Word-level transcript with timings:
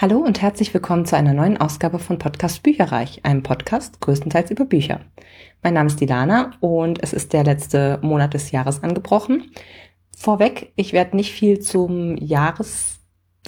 Hallo 0.00 0.18
und 0.18 0.40
herzlich 0.40 0.72
willkommen 0.72 1.06
zu 1.06 1.16
einer 1.16 1.34
neuen 1.34 1.56
Ausgabe 1.56 1.98
von 1.98 2.20
Podcast 2.20 2.62
Bücherreich, 2.62 3.24
einem 3.24 3.42
Podcast 3.42 4.00
größtenteils 4.00 4.48
über 4.52 4.64
Bücher. 4.64 5.00
Mein 5.60 5.74
Name 5.74 5.88
ist 5.88 6.00
Dilana 6.00 6.52
und 6.60 7.02
es 7.02 7.12
ist 7.12 7.32
der 7.32 7.42
letzte 7.42 7.98
Monat 8.00 8.32
des 8.32 8.52
Jahres 8.52 8.84
angebrochen. 8.84 9.50
Vorweg, 10.16 10.72
ich 10.76 10.92
werde 10.92 11.16
nicht 11.16 11.32
viel 11.32 11.58
zum 11.58 12.16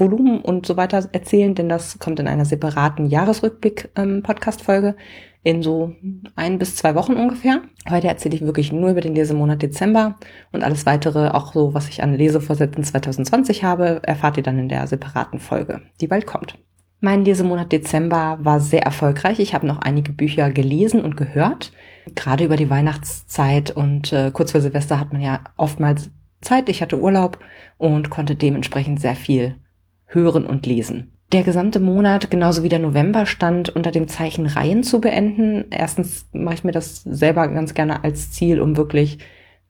Jahresvolumen 0.00 0.40
und 0.40 0.66
so 0.66 0.76
weiter 0.76 1.08
erzählen, 1.12 1.54
denn 1.54 1.68
das 1.68 1.98
kommt 1.98 2.18
in 2.20 2.28
einer 2.28 2.44
separaten 2.44 3.06
Jahresrückblick-Podcast-Folge. 3.06 4.88
Ähm, 4.88 4.94
in 5.42 5.62
so 5.62 5.94
ein 6.36 6.58
bis 6.58 6.76
zwei 6.76 6.94
Wochen 6.94 7.14
ungefähr. 7.14 7.62
Heute 7.88 8.08
erzähle 8.08 8.34
ich 8.34 8.42
wirklich 8.42 8.72
nur 8.72 8.90
über 8.90 9.00
den 9.00 9.14
Lesemonat 9.14 9.62
Dezember 9.62 10.16
und 10.52 10.62
alles 10.62 10.84
weitere, 10.84 11.28
auch 11.28 11.54
so, 11.54 11.72
was 11.72 11.88
ich 11.88 12.02
an 12.02 12.14
Lesevorsätzen 12.14 12.84
2020 12.84 13.64
habe, 13.64 14.02
erfahrt 14.02 14.36
ihr 14.36 14.42
dann 14.42 14.58
in 14.58 14.68
der 14.68 14.86
separaten 14.86 15.40
Folge, 15.40 15.80
die 16.02 16.08
bald 16.08 16.26
kommt. 16.26 16.58
Mein 17.00 17.24
Lesemonat 17.24 17.72
Dezember 17.72 18.38
war 18.42 18.60
sehr 18.60 18.82
erfolgreich. 18.82 19.40
Ich 19.40 19.54
habe 19.54 19.66
noch 19.66 19.78
einige 19.78 20.12
Bücher 20.12 20.50
gelesen 20.50 21.02
und 21.02 21.16
gehört. 21.16 21.72
Gerade 22.14 22.44
über 22.44 22.56
die 22.56 22.68
Weihnachtszeit 22.68 23.70
und 23.70 24.12
äh, 24.12 24.30
kurz 24.34 24.52
vor 24.52 24.60
Silvester 24.60 25.00
hat 25.00 25.14
man 25.14 25.22
ja 25.22 25.40
oftmals 25.56 26.10
Zeit. 26.42 26.68
Ich 26.68 26.82
hatte 26.82 27.00
Urlaub 27.00 27.38
und 27.78 28.10
konnte 28.10 28.36
dementsprechend 28.36 29.00
sehr 29.00 29.16
viel 29.16 29.56
hören 30.12 30.46
und 30.46 30.66
lesen. 30.66 31.12
Der 31.32 31.44
gesamte 31.44 31.78
Monat, 31.78 32.30
genauso 32.30 32.64
wie 32.64 32.68
der 32.68 32.80
November, 32.80 33.24
stand 33.24 33.68
unter 33.68 33.92
dem 33.92 34.08
Zeichen 34.08 34.46
Reihen 34.46 34.82
zu 34.82 35.00
beenden. 35.00 35.66
Erstens 35.70 36.28
mache 36.32 36.54
ich 36.54 36.64
mir 36.64 36.72
das 36.72 37.02
selber 37.04 37.46
ganz 37.46 37.74
gerne 37.74 38.02
als 38.02 38.32
Ziel, 38.32 38.60
um 38.60 38.76
wirklich 38.76 39.18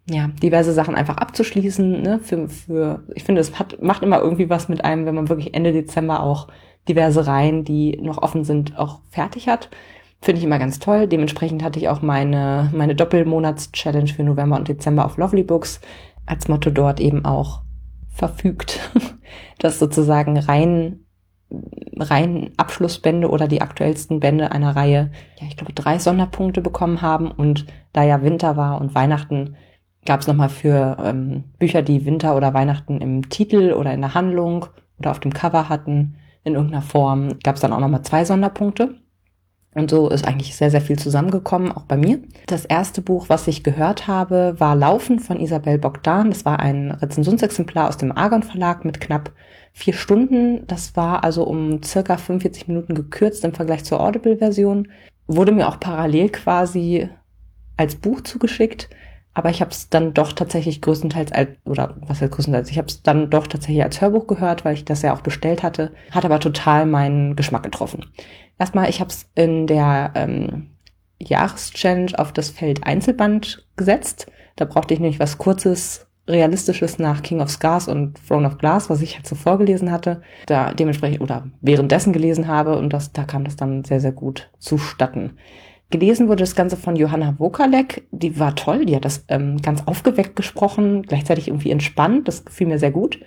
ja, 0.09 0.29
diverse 0.43 0.73
Sachen 0.73 0.95
einfach 0.95 1.19
abzuschließen. 1.19 2.01
Ne? 2.01 2.19
Für, 2.23 2.49
für, 2.49 3.05
ich 3.15 3.25
finde, 3.25 3.43
es 3.43 3.59
hat, 3.59 3.83
macht 3.83 4.03
immer 4.03 4.21
irgendwie 4.21 4.49
was 4.49 4.71
mit 4.71 4.85
einem, 4.85 5.05
wenn 5.05 5.15
man 5.15 5.29
wirklich 5.29 5.53
Ende 5.53 5.73
Dezember 5.73 6.23
auch 6.23 6.49
diverse 6.89 7.27
Reihen, 7.27 7.65
die 7.65 7.99
noch 8.01 8.19
offen 8.19 8.45
sind, 8.45 8.79
auch 8.79 9.01
fertig 9.11 9.49
hat. 9.49 9.69
Finde 10.23 10.39
ich 10.39 10.45
immer 10.45 10.59
ganz 10.59 10.79
toll. 10.79 11.07
Dementsprechend 11.07 11.63
hatte 11.63 11.79
ich 11.79 11.89
auch 11.89 12.01
meine, 12.01 12.71
meine 12.75 12.95
Doppelmonats-Challenge 12.95 14.09
für 14.09 14.25
November 14.25 14.57
und 14.57 14.69
Dezember 14.69 15.05
auf 15.05 15.19
Lovely 15.19 15.43
Books 15.43 15.81
als 16.27 16.49
Motto 16.49 16.71
dort 16.71 17.01
eben 17.01 17.25
auch 17.25 17.61
verfügt, 18.21 18.79
dass 19.59 19.79
sozusagen 19.79 20.39
rein 20.39 21.01
rein 21.97 22.51
Abschlussbände 22.57 23.29
oder 23.29 23.49
die 23.49 23.61
aktuellsten 23.61 24.21
Bände 24.21 24.53
einer 24.53 24.77
Reihe, 24.77 25.11
ja, 25.41 25.47
ich 25.49 25.57
glaube, 25.57 25.73
drei 25.73 25.99
Sonderpunkte 25.99 26.61
bekommen 26.61 27.03
haben. 27.03 27.31
Und 27.31 27.67
da 27.93 28.05
ja 28.05 28.23
Winter 28.23 28.57
war 28.57 28.81
und 28.81 28.95
Weihnachten, 28.95 29.57
gab 30.07 30.21
es 30.21 30.29
nochmal 30.29 30.49
für 30.49 30.97
ähm, 31.03 31.45
Bücher, 31.59 31.83
die 31.83 32.07
Winter 32.07 32.37
oder 32.37 32.55
Weihnachten 32.55 33.01
im 33.01 33.29
Titel 33.29 33.73
oder 33.73 33.93
in 33.93 34.01
der 34.01 34.15
Handlung 34.15 34.67
oder 34.99 35.11
auf 35.11 35.21
dem 35.21 35.33
Cover 35.33 35.69
hatten, 35.69 36.17
in 36.45 36.55
irgendeiner 36.55 36.83
Form, 36.83 37.39
gab 37.43 37.57
es 37.57 37.61
dann 37.61 37.73
auch 37.73 37.81
nochmal 37.81 38.03
zwei 38.03 38.25
Sonderpunkte. 38.25 39.00
Und 39.75 39.91
so 39.91 40.09
ist 40.09 40.27
eigentlich 40.27 40.57
sehr, 40.57 40.71
sehr 40.71 40.81
viel 40.81 40.99
zusammengekommen, 40.99 41.71
auch 41.71 41.85
bei 41.85 41.97
mir. 41.97 42.19
Das 42.47 42.65
erste 42.65 43.03
Buch, 43.03 43.29
was 43.29 43.47
ich 43.47 43.63
gehört 43.63 44.09
habe, 44.09 44.57
war 44.59 44.75
Laufen 44.75 45.21
von 45.21 45.39
Isabel 45.39 45.79
Bogdan. 45.79 46.31
Das 46.31 46.45
war 46.45 46.59
ein 46.59 46.91
Rezensionsexemplar 46.91 47.89
aus 47.89 47.97
dem 47.97 48.11
Argon 48.11 48.43
Verlag 48.43 48.85
mit 48.85 49.01
knapp 49.01 49.31
vier 49.73 49.95
Stunden. 49.95 50.67
Das 50.67 50.97
war 50.97 51.23
also 51.23 51.45
um 51.45 51.83
circa 51.85 52.17
45 52.17 52.67
Minuten 52.67 52.95
gekürzt 52.95 53.45
im 53.45 53.55
Vergleich 53.55 53.85
zur 53.85 54.01
Audible-Version. 54.01 54.89
Wurde 55.29 55.53
mir 55.53 55.69
auch 55.69 55.79
parallel 55.79 56.31
quasi 56.31 57.09
als 57.77 57.95
Buch 57.95 58.23
zugeschickt. 58.23 58.91
Aber 59.33 59.51
ich 59.51 59.61
habe 59.61 59.71
es 59.71 59.89
dann 59.89 60.13
doch 60.13 60.33
tatsächlich 60.33 60.81
größtenteils 60.81 61.33
als, 61.33 61.51
oder 61.65 61.97
was 62.01 62.21
heißt 62.21 62.33
größtenteils, 62.33 62.71
ich 62.71 62.79
habe 62.79 62.89
es 62.89 63.03
dann 63.03 63.31
doch 63.31 63.47
tatsächlich 63.47 63.83
als 63.83 64.01
Hörbuch 64.01 64.27
gehört, 64.27 64.65
weil 64.65 64.75
ich 64.75 64.85
das 64.85 65.03
ja 65.03 65.15
auch 65.15 65.21
bestellt 65.21 65.63
hatte. 65.63 65.93
Hat 66.11 66.25
aber 66.25 66.41
total 66.41 66.87
meinen 66.87 67.37
Geschmack 67.37 67.63
getroffen. 67.63 68.07
Erstmal, 68.59 68.91
ich 68.91 69.01
habe 69.01 69.11
es 69.11 69.31
in 69.35 69.67
der 69.67 70.13
ähm, 70.17 70.71
Jahreschallenge 71.21 72.19
auf 72.19 72.33
das 72.33 72.51
Feld 72.51 72.85
Einzelband 72.85 73.67
gesetzt. 73.77 74.31
Da 74.57 74.65
brauchte 74.65 74.95
ich 74.95 75.01
nämlich 75.01 75.21
was 75.21 75.39
Kurzes, 75.39 76.07
Realistisches 76.29 76.99
nach 76.99 77.23
King 77.23 77.41
of 77.41 77.51
Scars 77.51 77.89
und 77.89 78.19
Throne 78.27 78.47
of 78.47 78.59
Glass, 78.59 78.89
was 78.89 79.03
ich 79.03 79.17
halt 79.17 79.27
so 79.27 79.35
vorgelesen 79.35 79.91
hatte, 79.91 80.23
da 80.47 80.73
dementsprechend 80.73 81.21
oder 81.21 81.49
währenddessen 81.61 82.13
gelesen 82.13 82.47
habe 82.47 82.77
und 82.77 82.93
das, 82.93 83.13
da 83.13 83.25
kam 83.25 83.45
das 83.45 83.57
dann 83.57 83.85
sehr, 83.85 84.01
sehr 84.01 84.13
gut 84.13 84.51
zustatten. 84.59 85.39
Gelesen 85.91 86.29
wurde 86.29 86.45
das 86.45 86.55
Ganze 86.55 86.77
von 86.77 86.95
Johanna 86.95 87.35
Wokalek, 87.39 88.07
die 88.13 88.39
war 88.39 88.55
toll, 88.55 88.87
die 88.87 88.95
hat 88.95 89.05
das 89.05 89.25
ähm, 89.29 89.61
ganz 89.61 89.83
aufgeweckt 89.87 90.37
gesprochen, 90.37 91.03
gleichzeitig 91.03 91.49
irgendwie 91.49 91.73
entspannt, 91.73 92.29
das 92.29 92.45
gefiel 92.45 92.69
mir 92.69 92.79
sehr 92.79 92.93
gut. 92.93 93.19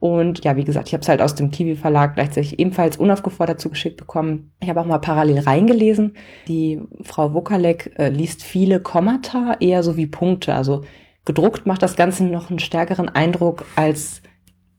Und 0.00 0.44
ja, 0.44 0.56
wie 0.56 0.64
gesagt, 0.64 0.88
ich 0.88 0.94
habe 0.94 1.02
es 1.02 1.08
halt 1.08 1.20
aus 1.20 1.34
dem 1.34 1.50
Kiwi 1.50 1.74
Verlag 1.74 2.14
gleichzeitig 2.14 2.58
ebenfalls 2.58 2.96
unaufgefordert 2.96 3.60
zugeschickt 3.60 3.96
bekommen. 3.96 4.52
Ich 4.60 4.68
habe 4.68 4.80
auch 4.80 4.86
mal 4.86 4.98
parallel 4.98 5.40
reingelesen. 5.40 6.14
Die 6.46 6.80
Frau 7.02 7.34
Wokalek 7.34 7.94
äh, 7.98 8.08
liest 8.08 8.44
viele 8.44 8.80
Kommata, 8.80 9.56
eher 9.58 9.82
so 9.82 9.96
wie 9.96 10.06
Punkte. 10.06 10.54
Also 10.54 10.84
gedruckt 11.24 11.66
macht 11.66 11.82
das 11.82 11.96
Ganze 11.96 12.24
noch 12.24 12.50
einen 12.50 12.60
stärkeren 12.60 13.08
Eindruck 13.08 13.64
als 13.74 14.22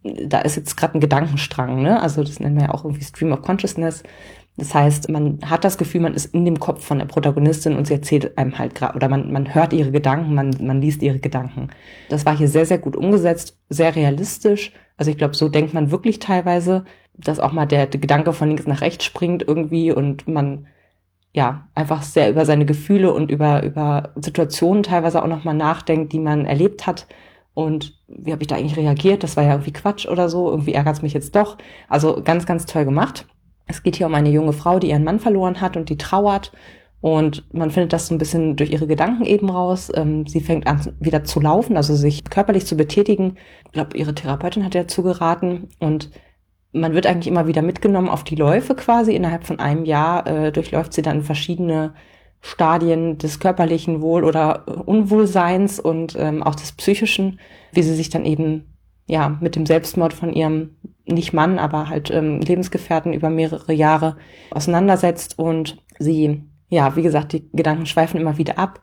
da 0.04 0.40
ist 0.40 0.56
jetzt 0.56 0.78
gerade 0.78 0.98
ein 0.98 1.02
Gedankenstrang, 1.02 1.82
ne? 1.82 2.02
Also 2.02 2.24
das 2.24 2.40
nennen 2.40 2.56
wir 2.56 2.68
ja 2.68 2.74
auch 2.74 2.86
irgendwie 2.86 3.04
Stream 3.04 3.34
of 3.34 3.42
Consciousness. 3.42 4.04
Das 4.60 4.74
heißt, 4.74 5.10
man 5.10 5.40
hat 5.46 5.64
das 5.64 5.78
Gefühl, 5.78 6.02
man 6.02 6.14
ist 6.14 6.34
in 6.34 6.46
dem 6.46 6.60
Kopf 6.60 6.86
von 6.86 7.00
der 7.00 7.06
Protagonistin 7.06 7.76
und 7.76 7.88
sie 7.88 7.96
erzählt 7.96 8.38
einem 8.38 8.60
halt 8.60 8.76
gerade, 8.76 8.96
oder 8.96 9.10
man, 9.10 9.32
man 9.32 9.54
hört 9.56 9.74
ihre 9.74 9.92
Gedanken, 9.92 10.36
man, 10.36 10.56
man 10.62 10.82
liest 10.82 11.02
ihre 11.02 11.20
Gedanken. 11.20 11.70
Das 12.10 12.26
war 12.26 12.38
hier 12.38 12.48
sehr, 12.48 12.66
sehr 12.66 12.78
gut 12.78 12.96
umgesetzt, 12.96 13.58
sehr 13.70 13.96
realistisch, 13.96 14.72
also 15.00 15.12
ich 15.12 15.18
glaube, 15.18 15.34
so 15.34 15.48
denkt 15.48 15.74
man 15.74 15.92
wirklich 15.92 16.20
teilweise, 16.20 16.84
dass 17.14 17.40
auch 17.40 17.54
mal 17.54 17.66
der, 17.66 17.88
Gedanke 17.88 18.34
von 18.34 18.50
links 18.50 18.68
nach 18.68 18.82
rechts 18.82 19.06
springt 19.06 19.44
irgendwie 19.48 19.94
und 19.94 20.28
man 20.28 20.68
ja 21.34 21.70
einfach 21.74 22.04
sehr 22.04 22.30
über 22.30 22.46
seine 22.46 22.66
Gefühle 22.66 23.14
und 23.14 23.32
über, 23.32 23.64
über 23.64 24.12
Situationen 24.16 24.84
teilweise 24.84 25.24
auch 25.24 25.28
nochmal 25.28 25.56
nachdenkt, 25.56 26.12
die 26.12 26.20
man 26.20 26.46
erlebt 26.46 26.86
hat. 26.86 27.08
Und 27.54 27.98
wie 28.10 28.34
habe 28.34 28.42
ich 28.42 28.50
da 28.50 28.58
eigentlich 28.58 28.76
reagiert? 28.76 29.24
Das 29.24 29.38
war 29.38 29.46
ja 29.46 29.52
irgendwie 29.52 29.72
Quatsch 29.72 30.06
oder 30.06 30.28
so. 30.28 30.50
Irgendwie 30.50 30.74
ärgert 30.74 30.98
es 30.98 31.02
mich 31.02 31.14
jetzt 31.14 31.34
doch. 31.34 31.58
Also 31.88 32.22
ganz, 32.22 32.46
ganz 32.46 32.66
toll 32.66 32.84
gemacht. 32.84 33.26
Es 33.70 33.84
geht 33.84 33.96
hier 33.96 34.08
um 34.08 34.16
eine 34.16 34.30
junge 34.30 34.52
Frau, 34.52 34.80
die 34.80 34.90
ihren 34.90 35.06
Mann 35.06 35.20
verloren 35.20 35.62
hat 35.62 35.78
und 35.78 35.88
die 35.88 35.98
trauert 35.98 36.52
und 37.02 37.54
man 37.54 37.72
findet 37.72 37.94
das 37.94 38.08
so 38.08 38.16
ein 38.16 38.18
bisschen 38.18 38.56
durch 38.56 38.72
ihre 38.72 38.88
Gedanken 38.88 39.26
eben 39.26 39.50
raus. 39.50 39.92
Ähm, 39.96 40.28
sie 40.28 40.42
fängt 40.42 40.68
an, 40.68 40.96
wieder 41.00 41.24
zu 41.24 41.40
laufen, 41.40 41.78
also 41.78 41.96
sich 41.96 42.26
körperlich 42.26 42.66
zu 42.66 42.76
betätigen. 42.76 43.38
Ich 43.66 43.72
glaube, 43.72 43.98
ihre 43.98 44.14
Therapeutin 44.14 44.66
hat 44.66 44.76
ja 44.76 44.88
zugeraten. 44.88 45.70
Und 45.80 46.10
man 46.74 46.94
wird 46.94 47.08
eigentlich 47.08 47.28
immer 47.28 47.48
wieder 47.48 47.62
mitgenommen 47.62 48.10
auf 48.10 48.26
die 48.26 48.36
Läufe 48.36 48.76
quasi. 48.76 49.16
Innerhalb 49.16 49.46
von 49.46 49.60
einem 49.60 49.86
Jahr 49.86 50.28
äh, 50.28 50.52
durchläuft 50.52 50.94
sie 50.94 51.02
dann 51.02 51.24
verschiedene 51.24 51.94
Stadien 52.42 53.18
des 53.18 53.40
körperlichen 53.40 54.02
Wohl- 54.02 54.24
oder 54.24 54.88
Unwohlseins 54.88 55.80
und 55.80 56.16
ähm, 56.18 56.44
auch 56.44 56.56
des 56.56 56.74
psychischen, 56.74 57.40
wie 57.74 57.84
sie 57.84 57.96
sich 57.96 58.10
dann 58.10 58.26
eben 58.26 58.78
ja 59.08 59.38
mit 59.42 59.56
dem 59.56 59.66
Selbstmord 59.66 60.14
von 60.14 60.32
ihrem 60.34 60.76
nicht 61.10 61.34
Mann, 61.34 61.60
aber 61.60 61.90
halt 61.90 62.12
ähm, 62.12 62.40
Lebensgefährten 62.42 63.14
über 63.14 63.30
mehrere 63.30 63.74
Jahre 63.74 64.18
auseinandersetzt 64.52 65.38
und 65.38 65.84
sie 66.00 66.44
ja, 66.70 66.96
wie 66.96 67.02
gesagt, 67.02 67.34
die 67.34 67.50
Gedanken 67.52 67.86
schweifen 67.86 68.20
immer 68.20 68.38
wieder 68.38 68.58
ab. 68.58 68.82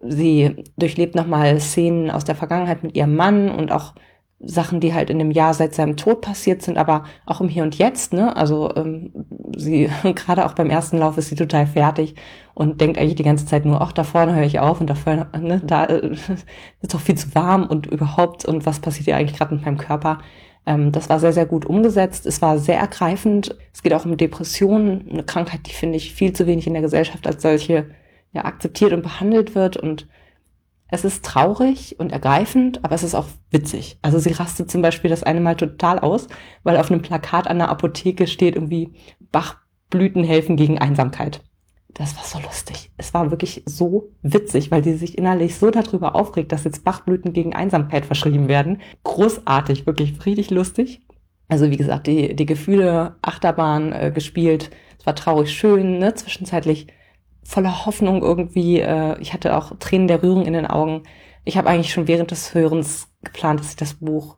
Sie 0.00 0.64
durchlebt 0.78 1.14
nochmal 1.14 1.60
Szenen 1.60 2.10
aus 2.10 2.24
der 2.24 2.34
Vergangenheit 2.34 2.82
mit 2.82 2.96
ihrem 2.96 3.14
Mann 3.16 3.50
und 3.50 3.70
auch 3.70 3.94
Sachen, 4.42 4.80
die 4.80 4.94
halt 4.94 5.10
in 5.10 5.18
dem 5.18 5.30
Jahr 5.30 5.52
seit 5.52 5.74
seinem 5.74 5.98
Tod 5.98 6.22
passiert 6.22 6.62
sind, 6.62 6.78
aber 6.78 7.04
auch 7.26 7.42
im 7.42 7.48
Hier 7.48 7.62
und 7.62 7.76
Jetzt, 7.76 8.14
ne? 8.14 8.34
Also 8.34 8.74
ähm, 8.74 9.12
sie, 9.54 9.90
gerade 10.14 10.46
auch 10.46 10.54
beim 10.54 10.70
ersten 10.70 10.96
Lauf 10.96 11.18
ist 11.18 11.28
sie 11.28 11.34
total 11.34 11.66
fertig 11.66 12.14
und 12.54 12.80
denkt 12.80 12.96
eigentlich 12.96 13.16
die 13.16 13.22
ganze 13.22 13.44
Zeit 13.44 13.66
nur, 13.66 13.82
ach, 13.82 13.92
da 13.92 14.02
vorne 14.02 14.34
höre 14.34 14.44
ich 14.44 14.58
auf 14.58 14.80
und 14.80 14.88
da 14.88 14.94
vorne, 14.94 15.26
ne, 15.38 15.60
da 15.62 15.84
äh, 15.84 16.12
ist 16.80 16.94
doch 16.94 17.00
viel 17.00 17.16
zu 17.16 17.34
warm 17.34 17.66
und 17.66 17.86
überhaupt 17.86 18.46
und 18.46 18.64
was 18.64 18.80
passiert 18.80 19.04
hier 19.04 19.16
eigentlich 19.16 19.36
gerade 19.36 19.54
mit 19.54 19.66
meinem 19.66 19.76
Körper? 19.76 20.20
Ähm, 20.66 20.92
das 20.92 21.08
war 21.08 21.20
sehr, 21.20 21.32
sehr 21.32 21.46
gut 21.46 21.66
umgesetzt. 21.66 22.26
Es 22.26 22.42
war 22.42 22.58
sehr 22.58 22.78
ergreifend. 22.78 23.56
Es 23.72 23.82
geht 23.82 23.92
auch 23.94 24.04
um 24.04 24.16
Depressionen, 24.16 25.08
eine 25.10 25.24
Krankheit, 25.24 25.66
die 25.66 25.72
finde 25.72 25.96
ich 25.96 26.14
viel 26.14 26.32
zu 26.32 26.46
wenig 26.46 26.66
in 26.66 26.74
der 26.74 26.82
Gesellschaft 26.82 27.26
als 27.26 27.42
solche 27.42 27.90
ja, 28.32 28.44
akzeptiert 28.44 28.92
und 28.92 29.02
behandelt 29.02 29.54
wird. 29.54 29.76
Und 29.76 30.06
es 30.88 31.04
ist 31.04 31.24
traurig 31.24 31.96
und 31.98 32.12
ergreifend, 32.12 32.84
aber 32.84 32.94
es 32.94 33.02
ist 33.02 33.14
auch 33.14 33.26
witzig. 33.50 33.98
Also 34.02 34.18
sie 34.18 34.32
rastet 34.32 34.70
zum 34.70 34.82
Beispiel 34.82 35.10
das 35.10 35.22
eine 35.22 35.40
Mal 35.40 35.56
total 35.56 35.98
aus, 35.98 36.26
weil 36.62 36.76
auf 36.76 36.90
einem 36.90 37.02
Plakat 37.02 37.48
an 37.48 37.58
der 37.58 37.68
Apotheke 37.68 38.26
steht 38.26 38.56
irgendwie 38.56 38.94
Bachblüten 39.30 40.24
helfen 40.24 40.56
gegen 40.56 40.78
Einsamkeit 40.78 41.42
das 41.94 42.16
war 42.16 42.24
so 42.24 42.38
lustig. 42.46 42.90
Es 42.96 43.12
war 43.14 43.30
wirklich 43.30 43.62
so 43.66 44.10
witzig, 44.22 44.70
weil 44.70 44.82
die 44.82 44.94
sich 44.94 45.18
innerlich 45.18 45.56
so 45.56 45.70
darüber 45.70 46.14
aufregt, 46.14 46.52
dass 46.52 46.64
jetzt 46.64 46.84
Bachblüten 46.84 47.32
gegen 47.32 47.54
Einsamkeit 47.54 48.06
verschrieben 48.06 48.48
werden. 48.48 48.80
Großartig, 49.04 49.86
wirklich 49.86 50.24
richtig 50.24 50.50
lustig. 50.50 51.02
Also 51.48 51.70
wie 51.70 51.76
gesagt, 51.76 52.06
die, 52.06 52.34
die 52.36 52.46
Gefühle 52.46 53.16
Achterbahn 53.22 53.92
äh, 53.92 54.12
gespielt. 54.14 54.70
Es 54.98 55.06
war 55.06 55.14
traurig 55.14 55.52
schön, 55.52 55.98
ne? 55.98 56.14
zwischenzeitlich 56.14 56.86
voller 57.42 57.86
Hoffnung 57.86 58.22
irgendwie. 58.22 58.80
Äh, 58.80 59.20
ich 59.20 59.32
hatte 59.32 59.56
auch 59.56 59.72
Tränen 59.78 60.08
der 60.08 60.22
Rührung 60.22 60.46
in 60.46 60.52
den 60.52 60.66
Augen. 60.66 61.02
Ich 61.44 61.56
habe 61.56 61.68
eigentlich 61.68 61.92
schon 61.92 62.06
während 62.06 62.30
des 62.30 62.54
Hörens 62.54 63.08
geplant, 63.22 63.60
dass 63.60 63.70
ich 63.70 63.76
das 63.76 63.94
Buch 63.94 64.36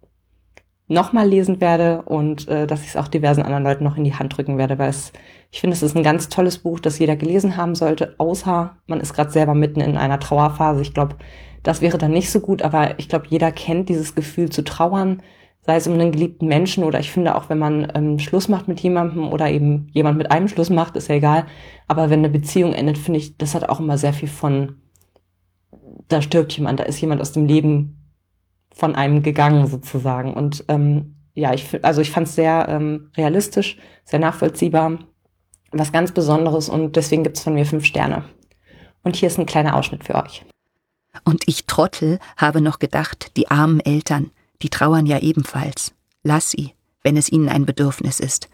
nochmal 0.93 1.29
lesen 1.29 1.61
werde 1.61 2.03
und 2.03 2.49
äh, 2.49 2.67
dass 2.67 2.83
ich 2.83 2.89
es 2.89 2.97
auch 2.97 3.09
diversen 3.09 3.43
anderen 3.43 3.65
Leuten 3.65 3.85
noch 3.85 3.97
in 3.97 4.05
die 4.05 4.15
Hand 4.15 4.37
drücken 4.37 4.59
werde, 4.59 4.79
weil 4.79 4.91
es, 4.91 5.13
ich 5.51 5.61
finde, 5.61 5.75
es 5.75 5.83
ist 5.83 5.97
ein 5.97 6.03
ganz 6.03 6.29
tolles 6.29 6.59
Buch, 6.59 6.81
das 6.81 6.99
jeder 6.99 7.17
gelesen 7.17 7.57
haben 7.57 7.75
sollte, 7.75 8.15
außer 8.19 8.77
man 8.87 9.01
ist 9.01 9.15
gerade 9.15 9.31
selber 9.31 9.55
mitten 9.55 9.81
in 9.81 9.97
einer 9.97 10.21
Trauerphase. 10.21 10.83
Ich 10.83 10.95
glaube, 10.95 11.17
das 11.63 11.81
wäre 11.81 11.99
dann 11.99 12.13
nicht 12.13 12.31
so 12.31 12.41
gut, 12.41 12.63
aber 12.63 12.99
ich 12.99 13.09
glaube, 13.09 13.27
jeder 13.29 13.53
kennt 13.53 13.89
dieses 13.89 14.15
Gefühl 14.15 14.51
zu 14.51 14.65
trauern, 14.65 15.23
sei 15.65 15.77
es 15.77 15.87
um 15.87 15.95
einen 15.95 16.13
geliebten 16.13 16.47
Menschen 16.47 16.85
oder 16.85 16.99
ich 16.99 17.11
finde 17.11 17.37
auch, 17.37 17.49
wenn 17.49 17.59
man 17.59 17.91
ähm, 17.95 18.19
Schluss 18.19 18.49
macht 18.49 18.67
mit 18.67 18.81
jemandem 18.81 19.29
oder 19.29 19.49
eben 19.49 19.89
jemand 19.93 20.19
mit 20.19 20.31
einem 20.31 20.49
Schluss 20.49 20.71
macht, 20.71 20.97
ist 20.97 21.09
ja 21.09 21.15
egal. 21.15 21.47
Aber 21.87 22.11
wenn 22.11 22.19
eine 22.19 22.31
Beziehung 22.31 22.73
endet, 22.73 22.99
finde 22.99 23.21
ich, 23.21 23.39
das 23.39 23.55
hat 23.55 23.69
auch 23.69 23.79
immer 23.79 23.97
sehr 23.97 24.13
viel 24.13 24.29
von, 24.29 24.77
da 26.09 26.21
stirbt 26.21 26.53
jemand, 26.53 26.81
da 26.81 26.85
ist 26.85 27.01
jemand 27.01 27.21
aus 27.21 27.33
dem 27.33 27.47
Leben 27.47 28.02
von 28.75 28.95
einem 28.95 29.23
gegangen 29.23 29.67
sozusagen. 29.67 30.35
Und 30.35 30.65
ähm, 30.69 31.17
ja, 31.35 31.55
ich 31.55 31.85
also 31.85 32.01
ich 32.01 32.11
fand 32.11 32.27
es 32.27 32.35
sehr 32.35 32.67
ähm, 32.69 33.11
realistisch, 33.17 33.79
sehr 34.05 34.19
nachvollziehbar, 34.19 34.99
was 35.71 35.93
ganz 35.93 36.13
Besonderes 36.13 36.69
und 36.69 36.97
deswegen 36.97 37.25
gibt's 37.25 37.43
von 37.43 37.55
mir 37.55 37.67
fünf 37.67 37.85
Sterne. 37.85 38.25
Und 39.03 39.17
hier 39.17 39.29
ist 39.29 39.39
ein 39.39 39.47
kleiner 39.47 39.77
Ausschnitt 39.77 40.05
für 40.05 40.15
euch. 40.15 40.45
Und 41.25 41.45
ich 41.47 41.67
Trottel 41.67 42.19
habe 42.37 42.61
noch 42.61 42.79
gedacht, 42.79 43.37
die 43.37 43.51
armen 43.51 43.81
Eltern, 43.81 44.31
die 44.63 44.71
trauern 44.71 45.07
ja 45.07 45.19
ebenfalls. 45.19 45.95
Lass 46.23 46.51
sie, 46.51 46.73
wenn 47.03 47.17
es 47.17 47.31
ihnen 47.31 47.49
ein 47.49 47.67
Bedürfnis 47.67 48.21
ist. 48.21 48.49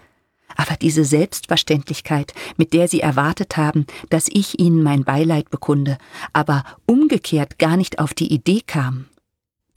Aber 0.57 0.77
diese 0.81 1.05
Selbstverständlichkeit, 1.05 2.33
mit 2.57 2.73
der 2.73 2.89
sie 2.89 3.01
erwartet 3.01 3.57
haben, 3.57 3.87
dass 4.09 4.29
ich 4.29 4.59
ihnen 4.59 4.83
mein 4.83 5.05
Beileid 5.05 5.51
bekunde, 5.51 5.99
aber 6.33 6.65
umgekehrt 6.87 7.59
gar 7.59 7.77
nicht 7.77 7.99
auf 7.99 8.15
die 8.15 8.33
Idee 8.33 8.63
kam, 8.67 9.07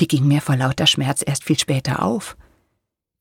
die 0.02 0.08
ging 0.08 0.28
mir 0.28 0.42
vor 0.42 0.56
lauter 0.56 0.88
Schmerz 0.88 1.24
erst 1.26 1.44
viel 1.44 1.60
später 1.60 2.04
auf. 2.04 2.36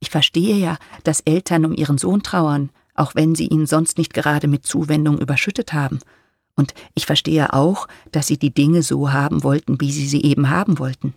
Ich 0.00 0.10
verstehe 0.10 0.56
ja, 0.56 0.78
dass 1.04 1.20
Eltern 1.20 1.66
um 1.66 1.74
ihren 1.74 1.98
Sohn 1.98 2.22
trauern, 2.22 2.70
auch 2.94 3.14
wenn 3.14 3.34
sie 3.34 3.46
ihn 3.46 3.66
sonst 3.66 3.98
nicht 3.98 4.14
gerade 4.14 4.48
mit 4.48 4.66
Zuwendung 4.66 5.18
überschüttet 5.18 5.74
haben. 5.74 6.00
Und 6.56 6.74
ich 6.94 7.06
verstehe 7.06 7.52
auch, 7.52 7.86
dass 8.10 8.26
sie 8.26 8.38
die 8.38 8.52
Dinge 8.52 8.82
so 8.82 9.12
haben 9.12 9.44
wollten, 9.44 9.80
wie 9.80 9.92
sie 9.92 10.06
sie 10.06 10.22
eben 10.22 10.48
haben 10.48 10.78
wollten. 10.78 11.14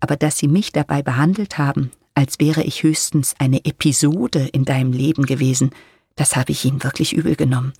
Aber 0.00 0.16
dass 0.16 0.38
sie 0.38 0.48
mich 0.48 0.72
dabei 0.72 1.02
behandelt 1.02 1.58
haben, 1.58 1.90
als 2.14 2.38
wäre 2.38 2.62
ich 2.62 2.84
höchstens 2.84 3.34
eine 3.38 3.64
Episode 3.64 4.48
in 4.52 4.64
deinem 4.64 4.92
Leben 4.92 5.26
gewesen, 5.26 5.70
das 6.14 6.36
habe 6.36 6.52
ich 6.52 6.64
ihnen 6.64 6.82
wirklich 6.84 7.12
übel 7.12 7.34
genommen. 7.36 7.72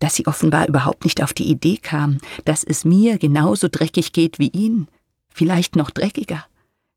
Dass 0.00 0.14
sie 0.16 0.26
offenbar 0.26 0.68
überhaupt 0.68 1.04
nicht 1.04 1.22
auf 1.22 1.32
die 1.32 1.50
Idee 1.50 1.78
kamen, 1.78 2.20
dass 2.44 2.62
es 2.62 2.84
mir 2.84 3.18
genauso 3.18 3.68
dreckig 3.68 4.12
geht 4.12 4.38
wie 4.38 4.48
ihnen 4.48 4.88
vielleicht 5.34 5.76
noch 5.76 5.90
dreckiger. 5.90 6.44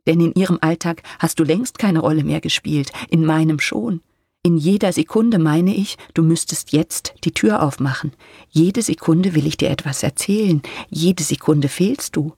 Denn 0.08 0.20
in 0.20 0.34
ihrem 0.34 0.60
Alltag 0.62 1.02
hast 1.20 1.40
du 1.40 1.44
längst 1.44 1.80
keine 1.80 2.00
Rolle 2.00 2.24
mehr 2.24 2.42
gespielt, 2.42 2.92
in 3.10 3.26
meinem 3.26 3.60
schon. 3.60 4.02
In 4.44 4.58
jeder 4.58 4.94
Sekunde 4.94 5.40
meine 5.40 5.74
ich, 5.74 5.98
du 6.14 6.22
müsstest 6.22 6.72
jetzt 6.72 7.16
die 7.24 7.32
Tür 7.32 7.64
aufmachen. 7.64 8.14
Jede 8.50 8.84
Sekunde 8.84 9.34
will 9.34 9.48
ich 9.48 9.58
dir 9.58 9.72
etwas 9.72 10.04
erzählen, 10.04 10.62
jede 10.90 11.24
Sekunde 11.24 11.68
fehlst 11.68 12.16
du. 12.16 12.34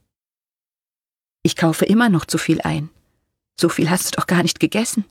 Ich 1.42 1.54
kaufe 1.54 1.84
immer 1.84 2.08
noch 2.08 2.24
zu 2.24 2.38
viel 2.38 2.62
ein. 2.62 2.88
So 3.60 3.68
viel 3.68 3.90
hast 3.90 4.06
du 4.06 4.16
doch 4.16 4.26
gar 4.26 4.42
nicht 4.42 4.58
gegessen. 4.58 5.04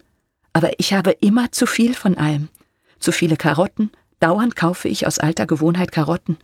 Aber 0.53 0.71
ich 0.79 0.93
habe 0.93 1.11
immer 1.11 1.51
zu 1.51 1.67
viel 1.67 1.93
von 1.93 2.17
allem. 2.17 2.49
Zu 2.97 3.11
viele 3.11 3.37
Karotten, 3.37 3.91
dauernd 4.19 4.55
kaufe 4.55 4.87
ich 4.87 5.05
aus 5.05 5.19
alter 5.19 5.45
Gewohnheit 5.45 5.91
Karotten. 5.91 6.37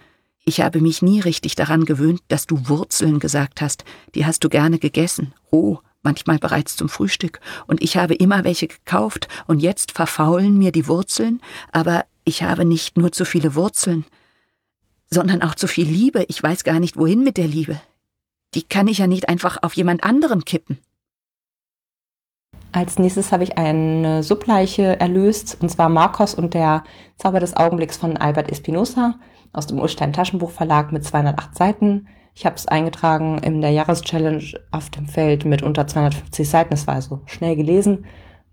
Ich 0.46 0.60
habe 0.60 0.82
mich 0.82 1.02
nie 1.02 1.22
richtig 1.22 1.56
daran 1.56 1.86
gewöhnt, 1.86 2.22
dass 2.28 2.48
du 2.48 2.68
Wurzeln 2.68 3.20
gesagt 3.20 3.62
hast. 3.62 3.86
Die 4.14 4.26
hast 4.26 4.44
du 4.44 4.50
gerne 4.50 4.78
gegessen, 4.78 5.34
roh, 5.52 5.80
manchmal 6.02 6.38
bereits 6.38 6.76
zum 6.76 6.90
Frühstück. 6.90 7.40
Und 7.66 7.82
ich 7.82 7.96
habe 7.96 8.14
immer 8.14 8.44
welche 8.44 8.68
gekauft 8.68 9.30
und 9.48 9.60
jetzt 9.60 9.94
verfaulen 9.94 10.58
mir 10.58 10.74
die 10.74 10.88
Wurzeln, 10.88 11.42
aber 11.72 12.06
ich 12.26 12.44
habe 12.44 12.66
nicht 12.66 12.98
nur 12.98 13.12
zu 13.14 13.26
viele 13.26 13.56
Wurzeln, 13.56 14.06
sondern 15.10 15.42
auch 15.42 15.56
zu 15.56 15.68
viel 15.68 15.88
Liebe. 15.88 16.26
Ich 16.28 16.44
weiß 16.44 16.66
gar 16.66 16.80
nicht, 16.80 16.98
wohin 16.98 17.24
mit 17.24 17.38
der 17.38 17.48
Liebe. 17.48 17.80
Die 18.54 18.64
kann 18.64 18.88
ich 18.88 18.98
ja 18.98 19.08
nicht 19.08 19.30
einfach 19.30 19.58
auf 19.62 19.74
jemand 19.74 20.04
anderen 20.04 20.44
kippen. 20.44 20.78
Als 22.74 22.98
nächstes 22.98 23.32
habe 23.32 23.44
ich 23.44 23.58
eine 23.58 24.24
Subleiche 24.24 25.00
erlöst, 25.00 25.58
und 25.62 25.70
zwar 25.70 25.90
Marcos 25.90 26.34
und 26.34 26.54
der 26.54 26.84
Zauber 27.18 27.40
des 27.40 27.56
Augenblicks 27.56 27.98
von 27.98 28.18
Albert 28.18 28.52
Espinosa 28.52 29.16
aus 29.54 29.68
dem 29.68 29.80
Urstein 29.80 30.12
Taschenbuch 30.12 30.52
Verlag 30.52 30.92
mit 30.92 31.04
208 31.06 31.56
Seiten. 31.56 32.08
Ich 32.36 32.46
habe 32.46 32.56
es 32.56 32.68
eingetragen 32.68 33.38
in 33.38 33.62
der 33.62 33.70
Jahreschallenge 33.70 34.60
auf 34.72 34.90
dem 34.90 35.06
Feld 35.06 35.46
mit 35.46 35.62
unter 35.62 35.86
250 35.86 36.50
Seiten. 36.50 36.72
Das 36.72 36.88
war 36.88 36.96
also 36.96 37.22
schnell 37.28 37.56
gelesen, 37.56 38.06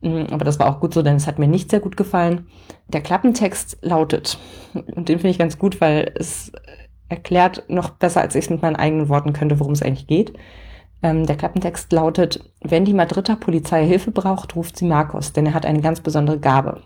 mm, 0.03 0.25
aber 0.31 0.45
das 0.45 0.59
war 0.59 0.69
auch 0.69 0.81
gut 0.81 0.93
so, 0.93 1.03
denn 1.03 1.17
es 1.17 1.27
hat 1.27 1.39
mir 1.39 1.49
nicht 1.49 1.71
sehr 1.71 1.81
gut 1.81 1.97
gefallen. 1.97 2.47
Der 2.89 3.01
Klappentext 3.01 3.79
lautet, 3.81 4.39
und 4.75 5.09
den 5.09 5.19
finde 5.19 5.31
ich 5.31 5.39
ganz 5.39 5.59
gut, 5.59 5.81
weil 5.81 6.13
es 6.15 6.53
erklärt 7.09 7.65
noch 7.69 7.91
besser, 7.91 8.21
als 8.21 8.35
ich 8.35 8.45
es 8.45 8.51
mit 8.51 8.63
meinen 8.63 8.77
eigenen 8.77 9.09
Worten 9.09 9.33
könnte, 9.33 9.59
worum 9.59 9.73
es 9.73 9.83
eigentlich 9.83 10.07
geht. 10.07 10.35
Ähm, 11.03 11.27
der 11.27 11.37
Klappentext 11.37 11.93
lautet, 11.93 12.45
wenn 12.61 12.85
die 12.85 12.95
Madrider 12.95 13.37
Polizei 13.37 13.87
Hilfe 13.87 14.11
braucht, 14.11 14.55
ruft 14.55 14.77
sie 14.77 14.85
Marcos, 14.85 15.33
denn 15.33 15.47
er 15.47 15.55
hat 15.55 15.65
eine 15.65 15.81
ganz 15.81 16.01
besondere 16.01 16.39
Gabe. 16.39 16.83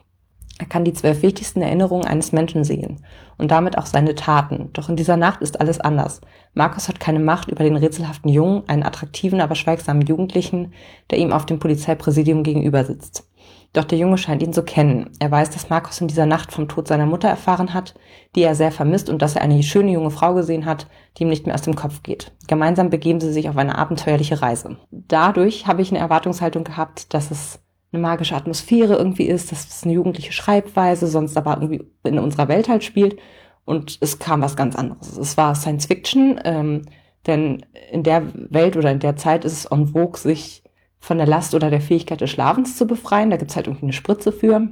Er 0.59 0.67
kann 0.67 0.85
die 0.85 0.93
zwölf 0.93 1.23
wichtigsten 1.23 1.63
Erinnerungen 1.63 2.07
eines 2.07 2.31
Menschen 2.31 2.63
sehen 2.63 3.05
und 3.39 3.51
damit 3.51 3.77
auch 3.77 3.87
seine 3.87 4.15
Taten. 4.15 4.71
Doch 4.73 4.89
in 4.89 4.95
dieser 4.95 5.17
Nacht 5.17 5.43
ist 5.43 5.61
alles 5.61 5.81
anders. 5.81 6.21
Markus 6.53 6.89
hat 6.89 7.01
keine 7.01 7.19
Macht 7.19 7.49
über 7.49 7.65
den 7.65 7.77
rätselhaften 7.77 8.31
Jungen, 8.31 8.63
einen 8.69 8.85
attraktiven, 8.85 9.41
aber 9.41 9.57
schweigsamen 9.57 10.07
Jugendlichen, 10.07 10.73
der 11.11 11.19
ihm 11.19 11.33
auf 11.33 11.45
dem 11.45 11.59
Polizeipräsidium 11.59 12.45
gegenüber 12.45 12.85
sitzt. 12.85 13.29
Doch 13.73 13.85
der 13.85 13.99
Junge 13.99 14.17
scheint 14.17 14.41
ihn 14.41 14.53
zu 14.53 14.63
kennen. 14.63 15.11
Er 15.19 15.33
weiß, 15.33 15.51
dass 15.51 15.69
Markus 15.69 16.01
in 16.01 16.07
dieser 16.07 16.27
Nacht 16.27 16.53
vom 16.53 16.69
Tod 16.69 16.87
seiner 16.87 17.07
Mutter 17.07 17.29
erfahren 17.29 17.75
hat, 17.75 17.95
die 18.37 18.43
er 18.43 18.55
sehr 18.55 18.71
vermisst 18.71 19.11
und 19.11 19.21
dass 19.21 19.35
er 19.35 19.43
eine 19.43 19.61
schöne 19.65 19.91
junge 19.91 20.13
Frau 20.13 20.35
gesehen 20.35 20.65
hat, 20.65 20.87
die 21.19 21.25
ihm 21.25 21.29
nicht 21.29 21.47
mehr 21.47 21.57
aus 21.57 21.63
dem 21.63 21.75
Kopf 21.75 22.05
geht. 22.05 22.31
Gemeinsam 22.47 22.89
begeben 22.89 23.21
sie 23.21 23.33
sich 23.33 23.49
auf 23.49 23.57
eine 23.57 23.77
abenteuerliche 23.77 24.41
Reise. 24.41 24.77
Dadurch 24.93 25.67
habe 25.67 25.83
ich 25.83 25.91
eine 25.91 25.99
Erwartungshaltung 25.99 26.63
gehabt, 26.63 27.13
dass 27.13 27.33
es 27.33 27.59
eine 27.95 28.03
magische 28.03 28.35
Atmosphäre 28.35 28.97
irgendwie 28.97 29.27
ist, 29.27 29.53
dass 29.53 29.69
es 29.69 29.85
eine 29.85 29.93
jugendliche 29.93 30.33
Schreibweise, 30.33 31.07
sonst 31.07 31.37
aber 31.37 31.55
irgendwie 31.55 31.85
in 32.03 32.19
unserer 32.19 32.49
Welt 32.49 32.69
halt 32.69 32.85
spielt. 32.85 33.19
Und 33.65 33.99
es 34.01 34.19
kam 34.19 34.43
was 34.43 34.57
ganz 34.57 34.77
anderes. 34.77 35.17
Es 35.17 35.37
war 35.37 35.55
Science 35.55 35.87
Fiction, 35.87 36.41
ähm, 36.45 36.83
denn 37.27 37.65
in 37.91 38.03
der 38.03 38.23
Welt 38.51 38.77
oder 38.77 38.91
in 38.91 38.99
der 38.99 39.17
Zeit 39.17 39.45
ist 39.45 39.53
es 39.53 39.65
en 39.67 39.89
vogue, 39.89 40.19
sich 40.19 40.63
von 40.99 41.19
der 41.19 41.27
Last 41.27 41.55
oder 41.55 41.71
der 41.71 41.81
Fähigkeit 41.81 42.21
des 42.21 42.31
Schlafens 42.31 42.77
zu 42.77 42.87
befreien. 42.87 43.31
Da 43.31 43.37
gibt's 43.37 43.57
halt 43.57 43.67
irgendwie 43.67 43.87
eine 43.87 43.93
Spritze 43.93 44.33
für. 44.33 44.69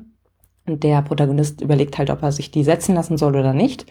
Und 0.67 0.85
der 0.85 1.03
Protagonist 1.03 1.61
überlegt 1.61 1.99
halt, 1.99 2.11
ob 2.11 2.23
er 2.23 2.33
sich 2.33 2.51
die 2.51 2.65
setzen 2.65 2.95
lassen 2.95 3.17
soll 3.17 3.37
oder 3.37 3.53
nicht. 3.53 3.87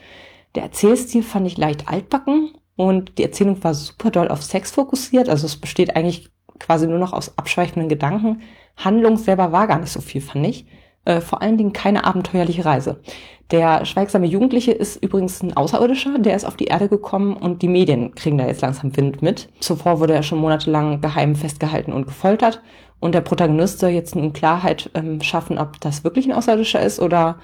Der 0.55 0.63
Erzählstil 0.63 1.23
fand 1.23 1.47
ich 1.47 1.57
leicht 1.57 1.87
altbacken 1.87 2.51
und 2.75 3.17
die 3.17 3.23
Erzählung 3.23 3.63
war 3.63 3.73
super 3.73 4.11
doll 4.11 4.27
auf 4.27 4.43
Sex 4.43 4.71
fokussiert. 4.71 5.29
Also 5.29 5.45
es 5.45 5.57
besteht 5.57 5.95
eigentlich 5.95 6.29
quasi 6.59 6.87
nur 6.87 6.99
noch 6.99 7.13
aus 7.13 7.37
abschweifenden 7.37 7.89
Gedanken. 7.89 8.41
Handlung 8.77 9.17
selber 9.17 9.51
war 9.51 9.67
gar 9.67 9.79
nicht 9.79 9.91
so 9.91 10.01
viel, 10.01 10.21
fand 10.21 10.45
ich. 10.45 10.65
Äh, 11.03 11.21
vor 11.21 11.41
allen 11.41 11.57
Dingen 11.57 11.73
keine 11.73 12.05
abenteuerliche 12.05 12.65
Reise. 12.65 13.01
Der 13.49 13.85
schweigsame 13.85 14.27
Jugendliche 14.27 14.71
ist 14.71 15.03
übrigens 15.03 15.41
ein 15.41 15.57
Außerirdischer, 15.57 16.19
der 16.19 16.35
ist 16.35 16.45
auf 16.45 16.55
die 16.55 16.65
Erde 16.65 16.87
gekommen 16.87 17.35
und 17.35 17.61
die 17.61 17.67
Medien 17.67 18.15
kriegen 18.15 18.37
da 18.37 18.45
jetzt 18.45 18.61
langsam 18.61 18.95
Wind 18.95 19.21
mit. 19.21 19.49
Zuvor 19.59 19.99
wurde 19.99 20.13
er 20.13 20.23
schon 20.23 20.39
monatelang 20.39 21.01
geheim 21.01 21.35
festgehalten 21.35 21.91
und 21.91 22.05
gefoltert 22.05 22.61
und 23.01 23.13
der 23.13 23.21
Protagonist 23.21 23.79
soll 23.79 23.89
jetzt 23.89 24.15
nun 24.15 24.31
Klarheit 24.31 24.91
ähm, 24.93 25.21
schaffen, 25.21 25.57
ob 25.57 25.81
das 25.81 26.03
wirklich 26.03 26.27
ein 26.27 26.33
Außerirdischer 26.33 26.81
ist 26.81 27.01
oder 27.01 27.39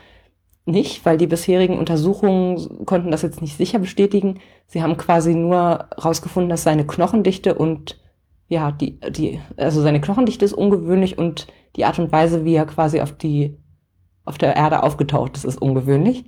nicht, 0.66 1.06
weil 1.06 1.18
die 1.18 1.28
bisherigen 1.28 1.80
Untersuchungen 1.80 2.86
konnten 2.86 3.10
das 3.10 3.22
jetzt 3.22 3.42
nicht 3.42 3.58
sicher 3.58 3.80
bestätigen. 3.80 4.40
Sie 4.68 4.84
haben 4.84 4.98
quasi 4.98 5.34
nur 5.34 5.88
rausgefunden, 6.04 6.50
dass 6.50 6.64
seine 6.64 6.86
Knochendichte 6.86 7.56
und 7.56 8.00
ja, 8.48 8.72
die, 8.72 9.00
die, 9.10 9.40
also 9.58 9.82
seine 9.82 10.02
Knochendichte 10.02 10.46
ist 10.46 10.54
ungewöhnlich 10.54 11.18
und 11.18 11.48
die 11.76 11.86
Art 11.86 12.00
und 12.00 12.12
Weise, 12.12 12.46
wie 12.46 12.56
er 12.56 12.66
quasi 12.66 13.02
auf 13.02 13.12
die, 13.12 13.58
auf 14.26 14.38
der 14.38 14.56
Erde 14.56 14.84
aufgetaucht 14.84 15.36
ist, 15.38 15.44
ist 15.44 15.62
ungewöhnlich. 15.62 16.26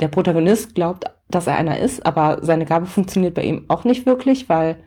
Der 0.00 0.08
Protagonist 0.08 0.74
glaubt, 0.74 1.04
dass 1.28 1.46
er 1.46 1.56
einer 1.56 1.78
ist, 1.78 2.04
aber 2.06 2.38
seine 2.42 2.64
Gabe 2.64 2.86
funktioniert 2.86 3.34
bei 3.34 3.42
ihm 3.42 3.66
auch 3.68 3.84
nicht 3.84 4.06
wirklich, 4.06 4.48
weil 4.48 4.78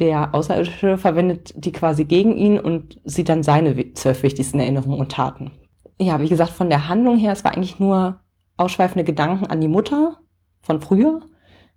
der 0.00 0.34
Außerirdische 0.34 0.98
verwendet 0.98 1.54
die 1.56 1.70
quasi 1.70 2.04
gegen 2.04 2.36
ihn 2.36 2.58
und 2.58 3.00
sieht 3.04 3.28
dann 3.28 3.44
seine 3.44 3.94
zwölf 3.94 4.24
wichtigsten 4.24 4.58
Erinnerungen 4.58 4.98
und 4.98 5.12
Taten. 5.12 5.52
Ja, 6.00 6.20
wie 6.20 6.28
gesagt, 6.28 6.50
von 6.50 6.68
der 6.68 6.88
Handlung 6.88 7.16
her, 7.16 7.32
es 7.32 7.44
war 7.44 7.52
eigentlich 7.52 7.78
nur 7.78 8.20
ausschweifende 8.56 9.04
Gedanken 9.04 9.46
an 9.46 9.60
die 9.60 9.68
Mutter 9.68 10.18
von 10.60 10.80
früher 10.80 11.20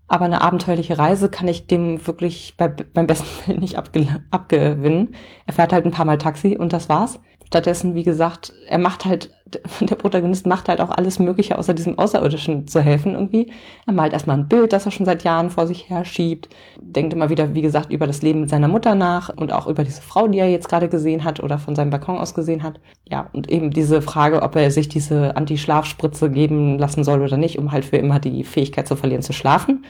aber 0.07 0.25
eine 0.25 0.41
abenteuerliche 0.41 0.97
Reise 0.97 1.29
kann 1.29 1.47
ich 1.47 1.67
dem 1.67 2.05
wirklich 2.07 2.55
bei, 2.57 2.67
beim 2.67 3.07
besten 3.07 3.27
Willen 3.47 3.59
nicht 3.59 3.77
abge, 3.77 4.23
abgewinnen. 4.31 5.15
Er 5.45 5.53
fährt 5.53 5.73
halt 5.73 5.85
ein 5.85 5.91
paar 5.91 6.05
Mal 6.05 6.17
Taxi 6.17 6.57
und 6.57 6.73
das 6.73 6.89
war's. 6.89 7.19
Stattdessen, 7.47 7.95
wie 7.95 8.03
gesagt, 8.03 8.51
er 8.67 8.77
macht 8.77 9.05
halt, 9.05 9.31
der 9.79 9.95
Protagonist 9.95 10.45
macht 10.45 10.67
halt 10.67 10.81
auch 10.81 10.89
alles 10.89 11.17
Mögliche, 11.17 11.57
außer 11.57 11.73
diesem 11.73 11.97
Außerirdischen 11.97 12.67
zu 12.67 12.81
helfen 12.81 13.13
irgendwie. 13.13 13.53
Er 13.85 13.93
malt 13.93 14.11
erstmal 14.11 14.37
ein 14.37 14.49
Bild, 14.49 14.73
das 14.73 14.85
er 14.85 14.91
schon 14.91 15.05
seit 15.05 15.23
Jahren 15.23 15.49
vor 15.49 15.65
sich 15.65 15.89
her 15.89 16.03
schiebt, 16.03 16.49
denkt 16.81 17.13
immer 17.13 17.29
wieder, 17.29 17.55
wie 17.55 17.61
gesagt, 17.61 17.89
über 17.89 18.05
das 18.05 18.21
Leben 18.21 18.41
mit 18.41 18.49
seiner 18.49 18.67
Mutter 18.67 18.95
nach 18.95 19.29
und 19.29 19.53
auch 19.53 19.67
über 19.67 19.85
diese 19.85 20.01
Frau, 20.01 20.27
die 20.27 20.39
er 20.39 20.49
jetzt 20.49 20.67
gerade 20.67 20.89
gesehen 20.89 21.23
hat 21.23 21.41
oder 21.41 21.57
von 21.57 21.73
seinem 21.73 21.89
Balkon 21.89 22.17
aus 22.17 22.33
gesehen 22.33 22.63
hat. 22.63 22.81
Ja, 23.09 23.29
und 23.31 23.49
eben 23.49 23.71
diese 23.71 24.01
Frage, 24.01 24.41
ob 24.41 24.57
er 24.57 24.69
sich 24.69 24.89
diese 24.89 25.37
Anti-Schlafspritze 25.37 26.29
geben 26.29 26.77
lassen 26.77 27.05
soll 27.05 27.21
oder 27.21 27.37
nicht, 27.37 27.57
um 27.57 27.71
halt 27.71 27.85
für 27.85 27.97
immer 27.97 28.19
die 28.19 28.43
Fähigkeit 28.43 28.89
zu 28.89 28.97
verlieren 28.97 29.21
zu 29.21 29.31
schlafen 29.31 29.85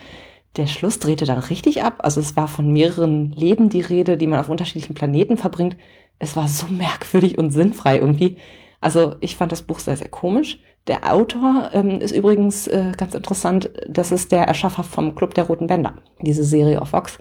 der 0.55 0.65
Schluss 0.65 0.97
drehte 0.97 1.25
dann 1.25 1.37
richtig 1.37 1.83
ab. 1.83 1.99
Also 1.99 2.19
es 2.19 2.35
war 2.35 2.47
von 2.47 2.73
mehreren 2.73 3.31
Leben 3.33 3.69
die 3.69 3.81
Rede, 3.81 4.17
die 4.17 4.25
man 4.25 4.39
auf 4.39 4.49
unterschiedlichen 4.49 4.95
Planeten 4.95 5.37
verbringt 5.37 5.77
es 6.19 6.35
war 6.35 6.47
so 6.47 6.67
merkwürdig 6.67 7.37
und 7.37 7.51
sinnfrei 7.51 7.97
irgendwie. 7.97 8.37
Also 8.81 9.15
ich 9.21 9.35
fand 9.35 9.51
das 9.51 9.63
Buch 9.63 9.79
sehr, 9.79 9.97
sehr 9.97 10.09
komisch. 10.09 10.59
Der 10.87 11.13
Autor 11.13 11.71
ähm, 11.73 11.99
ist 11.99 12.15
übrigens 12.15 12.67
äh, 12.67 12.93
ganz 12.95 13.13
interessant, 13.13 13.69
das 13.89 14.11
ist 14.11 14.31
der 14.31 14.43
Erschaffer 14.43 14.83
vom 14.83 15.15
Club 15.15 15.33
der 15.33 15.45
Roten 15.45 15.67
Bänder, 15.67 15.95
diese 16.21 16.43
Serie 16.45 16.81
auf 16.81 16.93
Vox. 16.93 17.17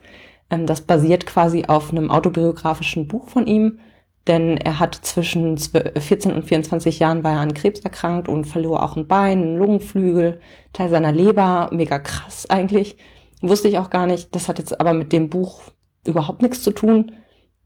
Ähm, 0.50 0.66
das 0.66 0.82
basiert 0.82 1.26
quasi 1.26 1.64
auf 1.66 1.90
einem 1.90 2.10
autobiografischen 2.10 3.08
Buch 3.08 3.28
von 3.28 3.46
ihm, 3.46 3.80
denn 4.28 4.56
er 4.56 4.78
hat 4.78 4.94
zwischen 4.94 5.56
14 5.58 6.32
und 6.32 6.44
24 6.44 6.98
Jahren 6.98 7.24
war 7.24 7.34
er 7.34 7.40
an 7.40 7.54
Krebs 7.54 7.80
erkrankt 7.80 8.28
und 8.28 8.44
verlor 8.44 8.82
auch 8.82 8.96
ein 8.96 9.06
Bein, 9.06 9.42
einen 9.42 9.56
Lungenflügel, 9.56 10.40
Teil 10.72 10.88
seiner 10.88 11.12
Leber, 11.12 11.70
mega 11.72 11.98
krass 11.98 12.48
eigentlich. 12.50 12.96
Wusste 13.40 13.68
ich 13.68 13.78
auch 13.78 13.90
gar 13.90 14.06
nicht. 14.06 14.34
Das 14.34 14.48
hat 14.48 14.58
jetzt 14.58 14.80
aber 14.80 14.94
mit 14.94 15.12
dem 15.12 15.28
Buch 15.28 15.62
überhaupt 16.04 16.42
nichts 16.42 16.62
zu 16.62 16.72
tun. 16.72 17.12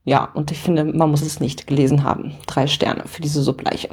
Ja, 0.04 0.25
und 0.35 0.50
ich 0.50 0.59
finde, 0.59 0.85
man 0.85 1.11
muss 1.11 1.23
es 1.23 1.40
nicht 1.40 1.66
gelesen 1.66 2.04
haben. 2.04 2.35
Drei 2.47 2.66
Sterne 2.66 3.04
für 3.07 3.23
diese 3.23 3.42
Subleiche. 3.42 3.90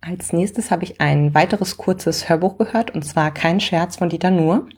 Als 0.00 0.32
nächstes 0.32 0.70
habe 0.70 0.84
ich 0.84 1.00
ein 1.00 1.34
weiteres 1.34 1.76
kurzes 1.76 2.28
Hörbuch 2.28 2.56
gehört, 2.56 2.94
und 2.94 3.04
zwar 3.04 3.32
Kein 3.32 3.58
Scherz 3.58 3.96
von 3.96 4.08
Dieter 4.08 4.30
Nuhr. 4.30 4.68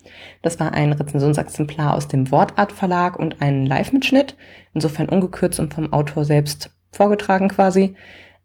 Das 0.41 0.59
war 0.59 0.73
ein 0.73 0.93
Rezensionsexemplar 0.93 1.95
aus 1.95 2.09
dem 2.09 2.31
Wortart 2.31 2.73
Verlag 2.73 3.19
und 3.19 3.43
ein 3.43 3.67
Live-Mitschnitt, 3.67 4.37
insofern 4.73 5.11
ungekürzt 5.11 5.61
und 5.61 5.75
vom 5.75 5.93
Autor 5.93 6.25
selbst 6.25 6.71
vorgetragen 6.91 7.49
quasi, 7.49 7.95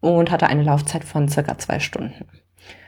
und 0.01 0.32
hatte 0.32 0.48
eine 0.48 0.63
Laufzeit 0.63 1.06
von 1.06 1.30
circa 1.30 1.58
zwei 1.58 1.80
Stunden. 1.80 2.27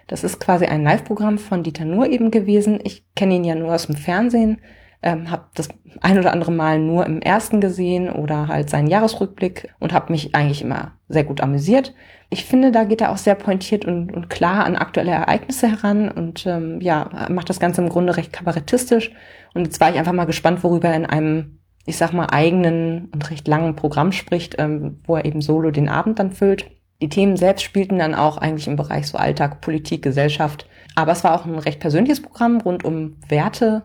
Das 0.07 0.23
ist 0.23 0.39
quasi 0.39 0.65
ein 0.65 0.83
Live-Programm 0.83 1.37
von 1.37 1.63
Dieter 1.63 1.85
Nuhr 1.85 2.09
eben 2.09 2.29
gewesen. 2.29 2.79
Ich 2.83 3.05
kenne 3.15 3.35
ihn 3.35 3.45
ja 3.45 3.55
nur 3.55 3.73
aus 3.73 3.87
dem 3.87 3.95
Fernsehen, 3.95 4.59
ähm, 5.01 5.29
habe 5.29 5.45
das 5.53 5.69
ein 6.01 6.17
oder 6.17 6.33
andere 6.33 6.51
Mal 6.51 6.79
nur 6.79 7.05
im 7.05 7.21
ersten 7.21 7.61
gesehen 7.61 8.09
oder 8.09 8.47
halt 8.47 8.69
seinen 8.69 8.87
Jahresrückblick 8.87 9.73
und 9.79 9.93
habe 9.93 10.11
mich 10.11 10.35
eigentlich 10.35 10.61
immer 10.61 10.93
sehr 11.07 11.23
gut 11.23 11.41
amüsiert. 11.41 11.93
Ich 12.29 12.45
finde, 12.45 12.71
da 12.71 12.83
geht 12.83 13.01
er 13.01 13.11
auch 13.11 13.17
sehr 13.17 13.35
pointiert 13.35 13.85
und, 13.85 14.11
und 14.11 14.29
klar 14.29 14.65
an 14.65 14.75
aktuelle 14.75 15.11
Ereignisse 15.11 15.69
heran 15.69 16.09
und 16.09 16.45
ähm, 16.45 16.81
ja, 16.81 17.27
macht 17.29 17.49
das 17.49 17.59
Ganze 17.59 17.81
im 17.81 17.89
Grunde 17.89 18.17
recht 18.17 18.33
kabarettistisch. 18.33 19.11
Und 19.53 19.65
jetzt 19.65 19.79
war 19.79 19.89
ich 19.89 19.97
einfach 19.97 20.13
mal 20.13 20.25
gespannt, 20.25 20.63
worüber 20.63 20.89
er 20.89 20.95
in 20.95 21.05
einem, 21.05 21.59
ich 21.85 21.97
sag 21.97 22.11
mal, 22.11 22.27
eigenen 22.27 23.09
und 23.13 23.29
recht 23.31 23.47
langen 23.47 23.75
Programm 23.75 24.11
spricht, 24.11 24.55
ähm, 24.59 24.99
wo 25.05 25.15
er 25.15 25.25
eben 25.25 25.41
solo 25.41 25.71
den 25.71 25.89
Abend 25.89 26.19
dann 26.19 26.31
füllt. 26.31 26.69
Die 27.01 27.09
Themen 27.09 27.37
selbst 27.37 27.63
spielten 27.63 27.99
dann 27.99 28.15
auch 28.15 28.37
eigentlich 28.37 28.67
im 28.67 28.75
Bereich 28.75 29.07
so 29.07 29.17
Alltag, 29.17 29.61
Politik, 29.61 30.01
Gesellschaft. 30.01 30.67
Aber 30.95 31.11
es 31.11 31.23
war 31.23 31.35
auch 31.35 31.45
ein 31.45 31.59
recht 31.59 31.79
persönliches 31.79 32.21
Programm 32.21 32.59
rund 32.59 32.83
um 32.83 33.17
Werte, 33.29 33.83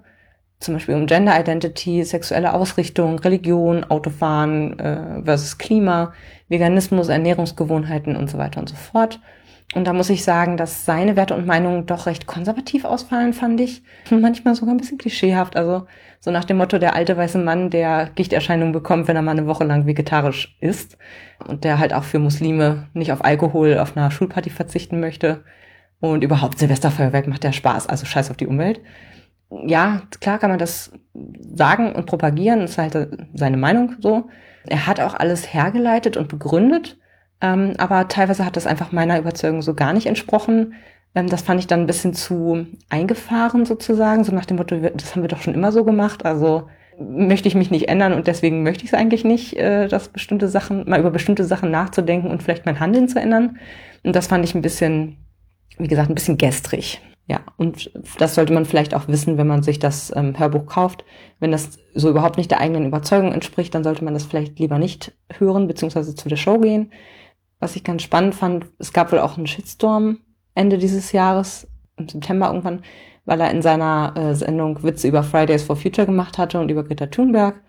zum 0.63 0.75
Beispiel 0.75 0.95
um 0.95 1.07
Gender 1.07 1.39
Identity, 1.39 2.05
sexuelle 2.05 2.55
Ausrichtung, 2.55 3.19
Religion, 3.19 3.85
Autofahren 3.85 4.79
äh, 4.79 5.23
versus 5.25 5.59
Klima, 5.59 6.13
Veganismus, 6.49 7.09
Ernährungsgewohnheiten 7.09 8.17
und 8.17 8.31
so 8.31 8.39
weiter 8.39 8.61
und 8.61 8.69
so 8.69 8.77
fort. 8.77 9.21
Und 9.75 9.87
da 9.87 9.95
muss 9.95 10.11
ich 10.11 10.23
sagen, 10.23 10.59
dass 10.59 10.85
seine 10.85 11.17
Werte 11.17 11.35
und 11.35 11.47
Meinungen 11.47 11.87
doch 11.87 12.07
recht 12.07 12.27
konservativ 12.27 12.85
ausfallen, 12.85 13.33
fand 13.33 13.61
ich. 13.61 13.83
Manchmal 14.11 14.55
sogar 14.55 14.75
ein 14.75 14.79
bisschen 14.79 14.99
klischeehaft. 14.99 15.57
Also 15.57 15.87
so 16.21 16.31
nach 16.31 16.45
dem 16.45 16.59
Motto, 16.59 16.79
der 16.79 16.95
alte 16.95 17.17
weiße 17.17 17.39
Mann, 17.39 17.71
der 17.71 18.11
Gichterscheinungen 18.15 18.73
bekommt, 18.73 19.09
wenn 19.09 19.17
er 19.17 19.23
mal 19.23 19.31
eine 19.31 19.47
Woche 19.47 19.65
lang 19.65 19.87
vegetarisch 19.87 20.57
isst. 20.61 20.99
Und 21.47 21.65
der 21.65 21.79
halt 21.79 21.95
auch 21.95 22.05
für 22.05 22.19
Muslime 22.19 22.89
nicht 22.93 23.13
auf 23.13 23.25
Alkohol 23.25 23.79
auf 23.79 23.97
einer 23.97 24.11
Schulparty 24.11 24.51
verzichten 24.51 25.01
möchte. 25.01 25.43
Und 26.01 26.23
überhaupt 26.23 26.59
Silvesterfeuerwerk 26.59 27.27
macht 27.27 27.45
der 27.45 27.53
Spaß, 27.53 27.89
also 27.89 28.05
scheiß 28.05 28.31
auf 28.31 28.37
die 28.37 28.47
Umwelt 28.47 28.81
ja, 29.67 30.03
klar 30.21 30.39
kann 30.39 30.51
man 30.51 30.59
das 30.59 30.93
sagen 31.55 31.93
und 31.93 32.07
propagieren, 32.07 32.63
ist 32.63 32.79
halt 32.79 33.09
seine 33.35 33.57
Meinung 33.57 33.97
so. 34.01 34.29
Er 34.67 34.87
hat 34.87 35.01
auch 35.01 35.15
alles 35.15 35.53
hergeleitet 35.53 36.17
und 36.17 36.29
begründet, 36.29 36.99
ähm, 37.41 37.75
aber 37.79 38.09
teilweise 38.09 38.47
hat 38.47 38.57
das 38.57 38.67
einfach 38.67 38.93
meiner 38.93 39.19
Überzeugung 39.19 39.63
so 39.63 39.75
gar 39.75 39.93
nicht 39.93 40.07
entsprochen. 40.07 40.75
Ähm, 41.15 41.29
das 41.29 41.43
fand 41.43 41.61
ich 41.61 41.67
dann 41.67 41.81
ein 41.81 41.87
bisschen 41.87 42.15
zu 42.15 42.67
eingefahren 42.89 43.67
sozusagen, 43.67 44.25
so 44.25 44.33
nach 44.33 44.47
dem 44.47 44.57
Motto, 44.57 44.77
das 44.77 45.15
haben 45.15 45.23
wir 45.23 45.29
doch 45.29 45.43
schon 45.43 45.55
immer 45.55 45.73
so 45.73 45.85
gemacht, 45.85 46.25
also 46.25 46.69
möchte 46.99 47.49
ich 47.49 47.55
mich 47.55 47.71
nicht 47.71 47.89
ändern 47.89 48.13
und 48.13 48.27
deswegen 48.27 48.63
möchte 48.63 48.85
ich 48.85 48.93
es 48.93 48.99
eigentlich 48.99 49.25
nicht, 49.25 49.57
äh, 49.57 49.89
dass 49.89 50.09
bestimmte 50.09 50.49
Sachen, 50.49 50.89
mal 50.89 51.01
über 51.01 51.11
bestimmte 51.11 51.45
Sachen 51.45 51.71
nachzudenken 51.71 52.31
und 52.31 52.43
vielleicht 52.43 52.67
mein 52.67 52.81
Handeln 52.81 53.09
zu 53.09 53.19
ändern. 53.21 53.59
Und 54.05 54.15
das 54.15 54.27
fand 54.27 54.45
ich 54.45 54.55
ein 54.55 54.63
bisschen, 54.63 55.17
wie 55.79 55.89
gesagt, 55.89 56.11
ein 56.11 56.15
bisschen 56.15 56.39
gestrig. 56.39 57.01
Ja, 57.27 57.41
und 57.57 57.91
das 58.19 58.35
sollte 58.35 58.53
man 58.53 58.65
vielleicht 58.65 58.95
auch 58.95 59.07
wissen, 59.09 59.39
wenn 59.39 59.47
man 59.47 59.63
sich 59.63 59.79
das 59.79 60.13
ähm, 60.15 60.39
Hörbuch 60.39 60.67
kauft. 60.67 61.05
Wenn 61.39 61.53
das 61.53 61.79
so 61.95 62.11
überhaupt 62.11 62.37
nicht 62.37 62.51
der 62.51 62.61
eigenen 62.61 62.87
Überzeugung 62.87 63.33
entspricht, 63.33 63.75
dann 63.75 63.85
sollte 63.85 64.05
man 64.05 64.15
das 64.15 64.25
vielleicht 64.25 64.59
lieber 64.59 64.79
nicht 64.79 65.13
hören, 65.39 65.69
beziehungsweise 65.69 66.15
zu 66.15 66.29
der 66.29 66.37
Show 66.37 66.59
gehen. 66.59 66.93
Was 67.61 67.77
ich 67.77 67.85
ganz 67.85 68.03
spannend 68.03 68.35
fand, 68.35 68.67
es 68.79 68.93
gab 68.93 69.13
wohl 69.13 69.21
auch 69.21 69.37
einen 69.37 69.47
Shitstorm 69.47 70.19
Ende 70.55 70.79
dieses 70.79 71.13
Jahres, 71.13 71.69
im 71.97 72.09
September 72.09 72.49
irgendwann, 72.49 72.83
weil 73.25 73.41
er 73.41 73.51
in 73.51 73.63
seiner 73.63 74.15
äh, 74.17 74.35
Sendung 74.35 74.83
Witze 74.83 75.09
über 75.09 75.23
Fridays 75.23 75.63
for 75.63 75.77
Future 75.77 76.07
gemacht 76.07 76.39
hatte 76.39 76.59
und 76.61 76.71
über 76.71 76.85
Greta 76.85 77.07
Thunberg. 77.07 77.63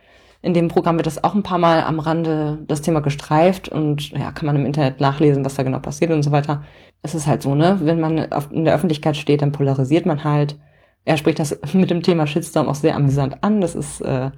In 0.43 0.53
dem 0.53 0.67
Programm 0.67 0.97
wird 0.97 1.07
das 1.07 1.23
auch 1.23 1.33
ein 1.33 1.41
paar 1.41 1.57
Mal 1.57 1.81
am 1.81 1.99
Rande 1.99 2.59
das 2.67 2.81
Thema 2.81 2.99
gestreift 2.99 3.69
und 3.69 4.11
ja, 4.11 4.31
kann 4.31 4.45
man 4.45 4.55
im 4.55 4.65
Internet 4.65 4.99
nachlesen, 5.01 5.43
was 5.43 5.55
da 5.55 5.63
genau 5.63 5.79
passiert 5.79 6.11
und 6.11 6.21
so 6.21 6.31
weiter 6.31 6.63
es 7.03 7.13
ist 7.13 7.27
halt 7.27 7.43
so, 7.43 7.53
ne? 7.53 7.79
Wenn 7.83 7.99
man 7.99 8.17
in 8.51 8.65
der 8.65 8.73
Öffentlichkeit 8.73 9.17
steht, 9.17 9.41
dann 9.43 9.51
polarisiert 9.51 10.05
man 10.07 10.23
halt. 10.23 10.57
Er 11.05 11.17
spricht 11.17 11.37
das 11.37 11.59
mit 11.73 11.91
dem 11.91 12.01
Thema 12.01 12.25
Shitstorm 12.25 12.67
auch 12.67 12.75
sehr 12.75 12.95
amüsant 12.95 13.43
an. 13.43 13.61
Das 13.61 13.75
ist 13.75 14.01
äh, 14.01 14.31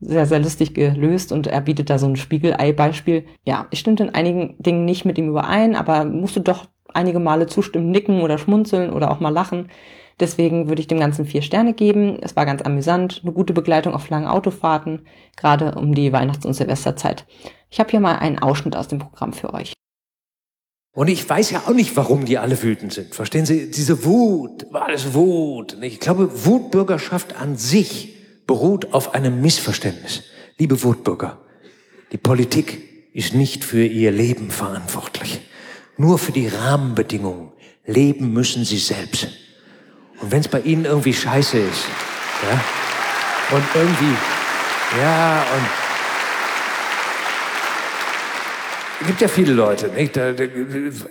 sehr, 0.00 0.26
sehr 0.26 0.38
lustig 0.38 0.74
gelöst 0.74 1.32
und 1.32 1.46
er 1.46 1.60
bietet 1.62 1.90
da 1.90 1.98
so 1.98 2.06
ein 2.06 2.16
Spiegelei-Beispiel. 2.16 3.24
Ja, 3.46 3.66
ich 3.70 3.80
stimmte 3.80 4.04
in 4.04 4.14
einigen 4.14 4.54
Dingen 4.58 4.84
nicht 4.84 5.04
mit 5.04 5.18
ihm 5.18 5.28
überein, 5.28 5.74
aber 5.74 6.04
musste 6.04 6.42
doch 6.42 6.66
einige 6.92 7.20
Male 7.20 7.46
zustimmen, 7.46 7.90
nicken 7.90 8.20
oder 8.20 8.36
schmunzeln 8.36 8.92
oder 8.92 9.10
auch 9.10 9.20
mal 9.20 9.30
lachen. 9.30 9.68
Deswegen 10.20 10.68
würde 10.68 10.80
ich 10.80 10.86
dem 10.86 11.00
Ganzen 11.00 11.24
vier 11.24 11.42
Sterne 11.42 11.72
geben. 11.72 12.18
Es 12.20 12.36
war 12.36 12.46
ganz 12.46 12.62
amüsant, 12.62 13.22
eine 13.22 13.32
gute 13.32 13.54
Begleitung 13.54 13.94
auf 13.94 14.10
langen 14.10 14.26
Autofahrten, 14.26 15.06
gerade 15.36 15.74
um 15.74 15.94
die 15.94 16.12
Weihnachts- 16.12 16.44
und 16.44 16.52
Silvesterzeit. 16.54 17.26
Ich 17.70 17.80
habe 17.80 17.90
hier 17.90 18.00
mal 18.00 18.16
einen 18.16 18.38
Ausschnitt 18.38 18.76
aus 18.76 18.88
dem 18.88 18.98
Programm 18.98 19.32
für 19.32 19.54
euch. 19.54 19.72
Und 20.92 21.08
ich 21.08 21.28
weiß 21.28 21.50
ja 21.52 21.62
auch 21.66 21.72
nicht, 21.72 21.96
warum 21.96 22.24
die 22.24 22.38
alle 22.38 22.60
wütend 22.62 22.92
sind. 22.92 23.14
Verstehen 23.14 23.46
Sie? 23.46 23.70
Diese 23.70 24.04
Wut, 24.04 24.66
alles 24.74 25.14
Wut. 25.14 25.76
Ich 25.80 26.00
glaube, 26.00 26.44
Wutbürgerschaft 26.44 27.36
an 27.40 27.56
sich 27.56 28.16
beruht 28.46 28.92
auf 28.92 29.14
einem 29.14 29.40
Missverständnis. 29.40 30.24
Liebe 30.58 30.82
Wutbürger, 30.82 31.38
die 32.12 32.18
Politik 32.18 33.14
ist 33.14 33.34
nicht 33.34 33.64
für 33.64 33.84
ihr 33.84 34.10
Leben 34.10 34.50
verantwortlich. 34.50 35.40
Nur 35.96 36.18
für 36.18 36.32
die 36.32 36.48
Rahmenbedingungen. 36.48 37.52
Leben 37.86 38.32
müssen 38.32 38.64
sie 38.64 38.78
selbst. 38.78 39.28
Und 40.20 40.32
wenn 40.32 40.40
es 40.40 40.48
bei 40.48 40.60
ihnen 40.60 40.84
irgendwie 40.84 41.14
scheiße 41.14 41.58
ist, 41.58 41.84
ja, 42.42 42.60
und 43.56 43.64
irgendwie, 43.74 44.16
ja, 45.00 45.42
und 45.56 45.66
Es 49.00 49.06
gibt 49.06 49.22
ja 49.22 49.28
viele 49.28 49.54
Leute, 49.54 49.88
nicht? 49.88 50.14
Da, 50.14 50.32
da, 50.32 50.44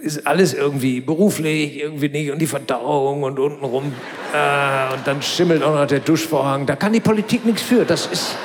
ist 0.03 0.27
alles 0.27 0.53
irgendwie 0.53 1.01
beruflich, 1.01 1.81
irgendwie 1.81 2.09
nicht 2.09 2.31
und 2.31 2.37
die 2.37 2.45
Verdauung 2.45 3.23
und 3.23 3.39
untenrum 3.39 3.91
äh, 4.31 4.93
und 4.93 5.07
dann 5.07 5.23
schimmelt 5.23 5.63
auch 5.63 5.73
noch 5.73 5.87
der 5.87 5.99
Duschvorhang. 5.99 6.67
Da 6.67 6.75
kann 6.75 6.93
die 6.93 6.99
Politik 6.99 7.45
nichts 7.45 7.63
für. 7.63 7.85
Das 7.85 8.05
ist 8.05 8.35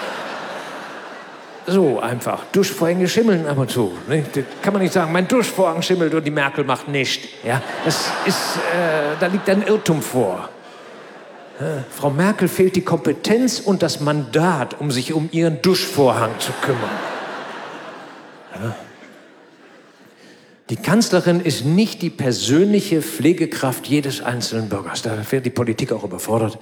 so 1.66 2.00
einfach. 2.00 2.44
Duschvorhänge 2.52 3.06
schimmeln 3.06 3.46
ab 3.46 3.58
und 3.58 3.70
zu. 3.70 3.92
Nicht? 4.08 4.34
Da 4.34 4.40
kann 4.62 4.72
man 4.72 4.80
nicht 4.80 4.94
sagen, 4.94 5.12
mein 5.12 5.28
Duschvorhang 5.28 5.82
schimmelt 5.82 6.14
und 6.14 6.24
die 6.24 6.30
Merkel 6.30 6.64
macht 6.64 6.88
nichts. 6.88 7.28
Ja, 7.44 7.60
das 7.84 8.10
ist, 8.24 8.56
äh, 8.56 9.16
da 9.20 9.26
liegt 9.26 9.48
ein 9.50 9.62
Irrtum 9.66 10.00
vor. 10.00 10.48
Frau 11.90 12.10
Merkel 12.10 12.48
fehlt 12.48 12.74
die 12.74 12.80
Kompetenz 12.80 13.60
und 13.60 13.82
das 13.82 14.00
Mandat, 14.00 14.80
um 14.80 14.90
sich 14.90 15.12
um 15.12 15.28
ihren 15.30 15.62
Duschvorhang 15.62 16.32
zu 16.40 16.52
kümmern. 16.60 16.90
Die 20.70 20.76
Kanzlerin 20.76 21.40
ist 21.40 21.64
nicht 21.64 22.00
die 22.00 22.10
persönliche 22.10 23.02
Pflegekraft 23.02 23.86
jedes 23.86 24.22
einzelnen 24.22 24.68
Bürgers. 24.70 25.02
Da 25.02 25.16
wird 25.30 25.44
die 25.44 25.50
Politik 25.50 25.92
auch 25.92 26.04
überfordert. 26.04 26.58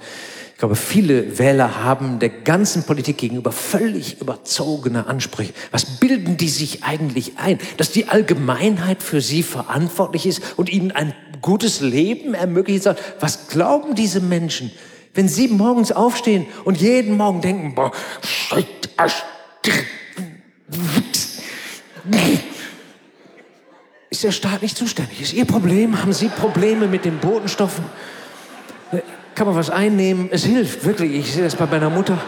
glaube, 0.57 0.75
viele 0.75 1.39
Wähler 1.39 1.83
haben 1.83 2.19
der 2.19 2.29
ganzen 2.29 2.83
Politik 2.83 3.17
gegenüber 3.17 3.53
völlig 3.53 4.19
überzogene 4.19 5.07
Ansprüche. 5.07 5.53
Was 5.71 5.85
bilden 5.85 6.35
die 6.35 6.49
sich 6.49 6.83
eigentlich 6.83 7.37
ein? 7.37 7.59
Dass 7.77 7.91
die 7.91 8.09
Allgemeinheit 8.09 9.01
für 9.01 9.21
sie 9.21 9.41
verantwortlich 9.41 10.25
ist 10.25 10.41
und 10.57 10.69
ihnen 10.69 10.91
ein 10.91 11.13
gutes 11.43 11.79
Leben 11.81 12.33
ermöglicht? 12.33 12.89
Was 13.19 13.49
glauben 13.49 13.93
diese 13.93 14.19
Menschen, 14.19 14.71
wenn 15.13 15.27
sie 15.27 15.47
morgens 15.47 15.91
aufstehen 15.91 16.47
und 16.63 16.81
jeden 16.81 17.15
Morgen 17.17 17.41
denken, 17.41 17.75
boah, 17.75 17.91
ist 24.09 24.23
der 24.23 24.31
Staat 24.31 24.63
nicht 24.63 24.75
zuständig? 24.75 25.21
Ist 25.21 25.33
Ihr 25.33 25.45
Problem? 25.45 26.01
Haben 26.01 26.13
Sie 26.13 26.29
Probleme 26.29 26.87
mit 26.87 27.05
den 27.05 27.19
Botenstoffen? 27.19 27.85
Kann 29.35 29.47
man 29.47 29.55
was 29.55 29.69
einnehmen? 29.69 30.29
Es 30.31 30.45
hilft, 30.45 30.85
wirklich. 30.85 31.13
Ich 31.13 31.33
sehe 31.33 31.43
das 31.43 31.55
bei 31.55 31.67
meiner 31.67 31.89
Mutter. 31.89 32.19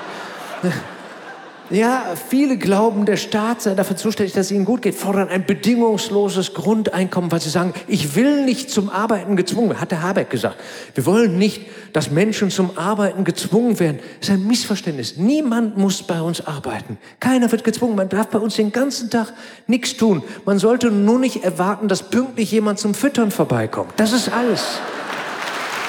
Ja, 1.71 2.13
viele 2.29 2.57
glauben, 2.57 3.05
der 3.07 3.17
Staat 3.17 3.63
sei 3.63 3.73
dafür 3.73 3.97
zuständig, 3.97 4.33
dass 4.33 4.47
es 4.47 4.51
ihnen 4.51 4.65
gut 4.65 4.83
geht, 4.83 4.93
fordern 4.93 5.29
ein 5.29 5.45
bedingungsloses 5.47 6.53
Grundeinkommen, 6.53 7.31
weil 7.31 7.41
sie 7.41 7.49
sagen, 7.49 7.73
ich 7.87 8.15
will 8.15 8.45
nicht 8.45 8.69
zum 8.69 8.89
Arbeiten 8.89 9.35
gezwungen 9.35 9.69
werden, 9.69 9.81
hat 9.81 9.89
der 9.89 10.03
Habeck 10.03 10.29
gesagt. 10.29 10.57
Wir 10.93 11.07
wollen 11.07 11.39
nicht, 11.39 11.65
dass 11.91 12.11
Menschen 12.11 12.51
zum 12.51 12.77
Arbeiten 12.77 13.23
gezwungen 13.23 13.79
werden. 13.79 13.99
Das 14.19 14.29
ist 14.29 14.35
ein 14.35 14.45
Missverständnis. 14.45 15.17
Niemand 15.17 15.75
muss 15.75 16.03
bei 16.03 16.21
uns 16.21 16.45
arbeiten. 16.45 16.99
Keiner 17.19 17.51
wird 17.51 17.63
gezwungen. 17.63 17.95
Man 17.95 18.09
darf 18.09 18.27
bei 18.27 18.37
uns 18.37 18.55
den 18.55 18.71
ganzen 18.71 19.09
Tag 19.09 19.33
nichts 19.65 19.97
tun. 19.97 20.21
Man 20.45 20.59
sollte 20.59 20.91
nur 20.91 21.17
nicht 21.17 21.43
erwarten, 21.43 21.87
dass 21.87 22.03
pünktlich 22.03 22.51
jemand 22.51 22.77
zum 22.77 22.93
Füttern 22.93 23.31
vorbeikommt. 23.31 23.93
Das 23.97 24.13
ist 24.13 24.29
alles. 24.29 24.79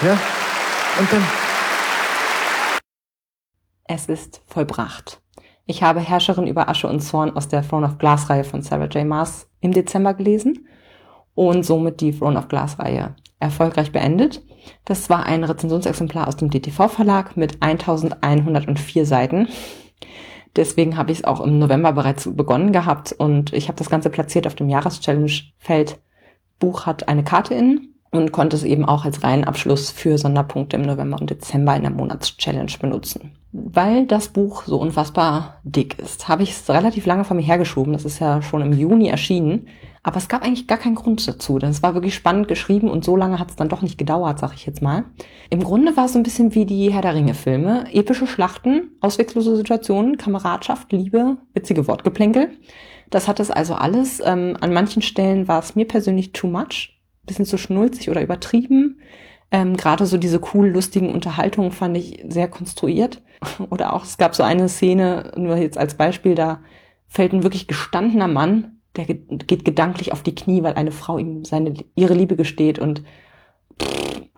Ja? 0.02 0.18
Und 0.99 1.12
dann. 1.12 1.23
Es 3.88 4.06
ist 4.06 4.40
vollbracht. 4.47 5.21
Ich 5.68 5.82
habe 5.82 5.99
Herrscherin 5.99 6.46
über 6.46 6.68
Asche 6.68 6.87
und 6.87 7.00
Zorn 7.00 7.37
aus 7.37 7.49
der 7.49 7.66
Throne 7.66 7.87
of 7.87 7.99
Glass 7.99 8.30
Reihe 8.30 8.44
von 8.44 8.62
Sarah 8.62 8.87
J. 8.87 9.04
Maas 9.04 9.49
im 9.61 9.73
Dezember 9.73 10.14
gelesen 10.14 10.68
und 11.35 11.66
somit 11.66 12.00
die 12.00 12.16
Throne 12.16 12.38
of 12.38 12.46
Glass 12.46 12.78
Reihe 12.78 13.16
erfolgreich 13.40 13.90
beendet. 13.90 14.42
Das 14.85 15.11
war 15.11 15.26
ein 15.26 15.42
Rezensionsexemplar 15.42 16.28
aus 16.28 16.37
dem 16.37 16.50
DTV 16.50 16.87
Verlag 16.87 17.37
mit 17.37 17.61
1104 17.62 19.06
Seiten. 19.06 19.49
Deswegen 20.54 20.96
habe 20.96 21.11
ich 21.11 21.18
es 21.18 21.25
auch 21.25 21.40
im 21.40 21.58
November 21.58 21.92
bereits 21.92 22.32
begonnen 22.32 22.70
gehabt 22.70 23.12
und 23.18 23.52
ich 23.52 23.66
habe 23.66 23.76
das 23.76 23.90
Ganze 23.90 24.08
platziert 24.08 24.46
auf 24.46 24.54
dem 24.54 24.68
Jahreschallenge-Feld. 24.68 25.99
Buch 26.61 26.87
hat 26.87 27.08
eine 27.08 27.25
Karte 27.25 27.54
innen 27.54 27.94
und 28.12 28.30
konnte 28.30 28.54
es 28.54 28.62
eben 28.62 28.85
auch 28.85 29.04
als 29.04 29.25
reinen 29.25 29.44
Abschluss 29.44 29.90
für 29.90 30.16
Sonderpunkte 30.16 30.76
im 30.76 30.82
November 30.82 31.20
und 31.20 31.28
Dezember 31.28 31.75
in 31.75 31.82
der 31.82 31.90
Monatschallenge 31.90 32.73
benutzen. 32.80 33.32
Weil 33.59 34.07
das 34.07 34.29
Buch 34.29 34.65
so 34.65 34.79
unfassbar 34.79 35.61
dick 35.65 35.99
ist, 35.99 36.29
habe 36.29 36.43
ich 36.43 36.51
es 36.51 36.69
relativ 36.69 37.07
lange 37.07 37.25
vor 37.25 37.35
mir 37.35 37.43
hergeschoben. 37.43 37.95
Das 37.95 38.05
ist 38.05 38.19
ja 38.19 38.43
schon 38.43 38.61
im 38.61 38.75
Juni 38.75 39.09
erschienen. 39.09 39.69
Aber 40.03 40.19
es 40.19 40.29
gab 40.29 40.45
eigentlich 40.45 40.67
gar 40.67 40.79
keinen 40.79 40.95
Grund 40.95 41.27
dazu, 41.27 41.59
denn 41.59 41.71
es 41.71 41.83
war 41.83 41.95
wirklich 41.95 42.15
spannend 42.15 42.49
geschrieben 42.49 42.89
und 42.91 43.05
so 43.05 43.17
lange 43.17 43.41
hat 43.41 43.51
es 43.51 43.57
dann 43.57 43.69
doch 43.69 43.83
nicht 43.83 43.99
gedauert, 43.99 44.39
sag 44.39 44.55
ich 44.55 44.67
jetzt 44.67 44.83
mal. 44.83 45.05
Im 45.51 45.65
Grunde 45.65 45.97
war 45.97 46.05
es 46.05 46.13
so 46.13 46.19
ein 46.19 46.23
bisschen 46.23 46.55
wie 46.55 46.67
die 46.67 46.93
Herr 46.93 47.03
der 47.03 47.15
Ringe-Filme. 47.15 47.87
Epische 47.93 48.27
Schlachten, 48.27 48.91
auswegslose 49.01 49.57
Situationen, 49.57 50.17
Kameradschaft, 50.17 50.93
Liebe, 50.93 51.39
witzige 51.55 51.89
Wortgeplänkel. 51.89 52.51
Das 53.11 53.27
hat 53.27 53.41
es 53.41 53.51
also 53.51 53.75
alles. 53.75 54.23
Ähm, 54.25 54.57
an 54.61 54.73
manchen 54.73 55.03
Stellen 55.03 55.49
war 55.49 55.61
es 55.61 55.75
mir 55.75 55.89
persönlich 55.89 56.33
too 56.33 56.47
much 56.47 56.97
bisschen 57.27 57.45
zu 57.45 57.59
schnulzig 57.59 58.09
oder 58.09 58.23
übertrieben. 58.23 59.01
Ähm, 59.50 59.76
Gerade 59.76 60.07
so 60.07 60.17
diese 60.19 60.41
cool, 60.53 60.69
lustigen 60.69 61.12
Unterhaltungen 61.12 61.71
fand 61.71 61.97
ich 61.97 62.25
sehr 62.29 62.49
konstruiert. 62.49 63.23
Oder 63.71 63.93
auch, 63.93 64.05
es 64.05 64.19
gab 64.19 64.35
so 64.35 64.43
eine 64.43 64.69
Szene, 64.69 65.33
nur 65.37 65.57
jetzt 65.57 65.79
als 65.79 65.95
Beispiel, 65.95 66.35
da 66.35 66.61
fällt 67.07 67.33
ein 67.33 67.43
wirklich 67.43 67.69
gestandener 67.69 68.29
Mann, 68.29 68.81
der 68.97 69.05
geht 69.05 69.65
gedanklich 69.65 70.12
auf 70.12 70.23
die 70.23 70.35
Knie, 70.35 70.62
weil 70.62 70.75
eine 70.75 70.91
Frau 70.91 71.19
ihm 71.19 71.45
seine, 71.45 71.75
ihre 71.95 72.15
Liebe 72.15 72.35
gesteht 72.35 72.79
und 72.79 73.03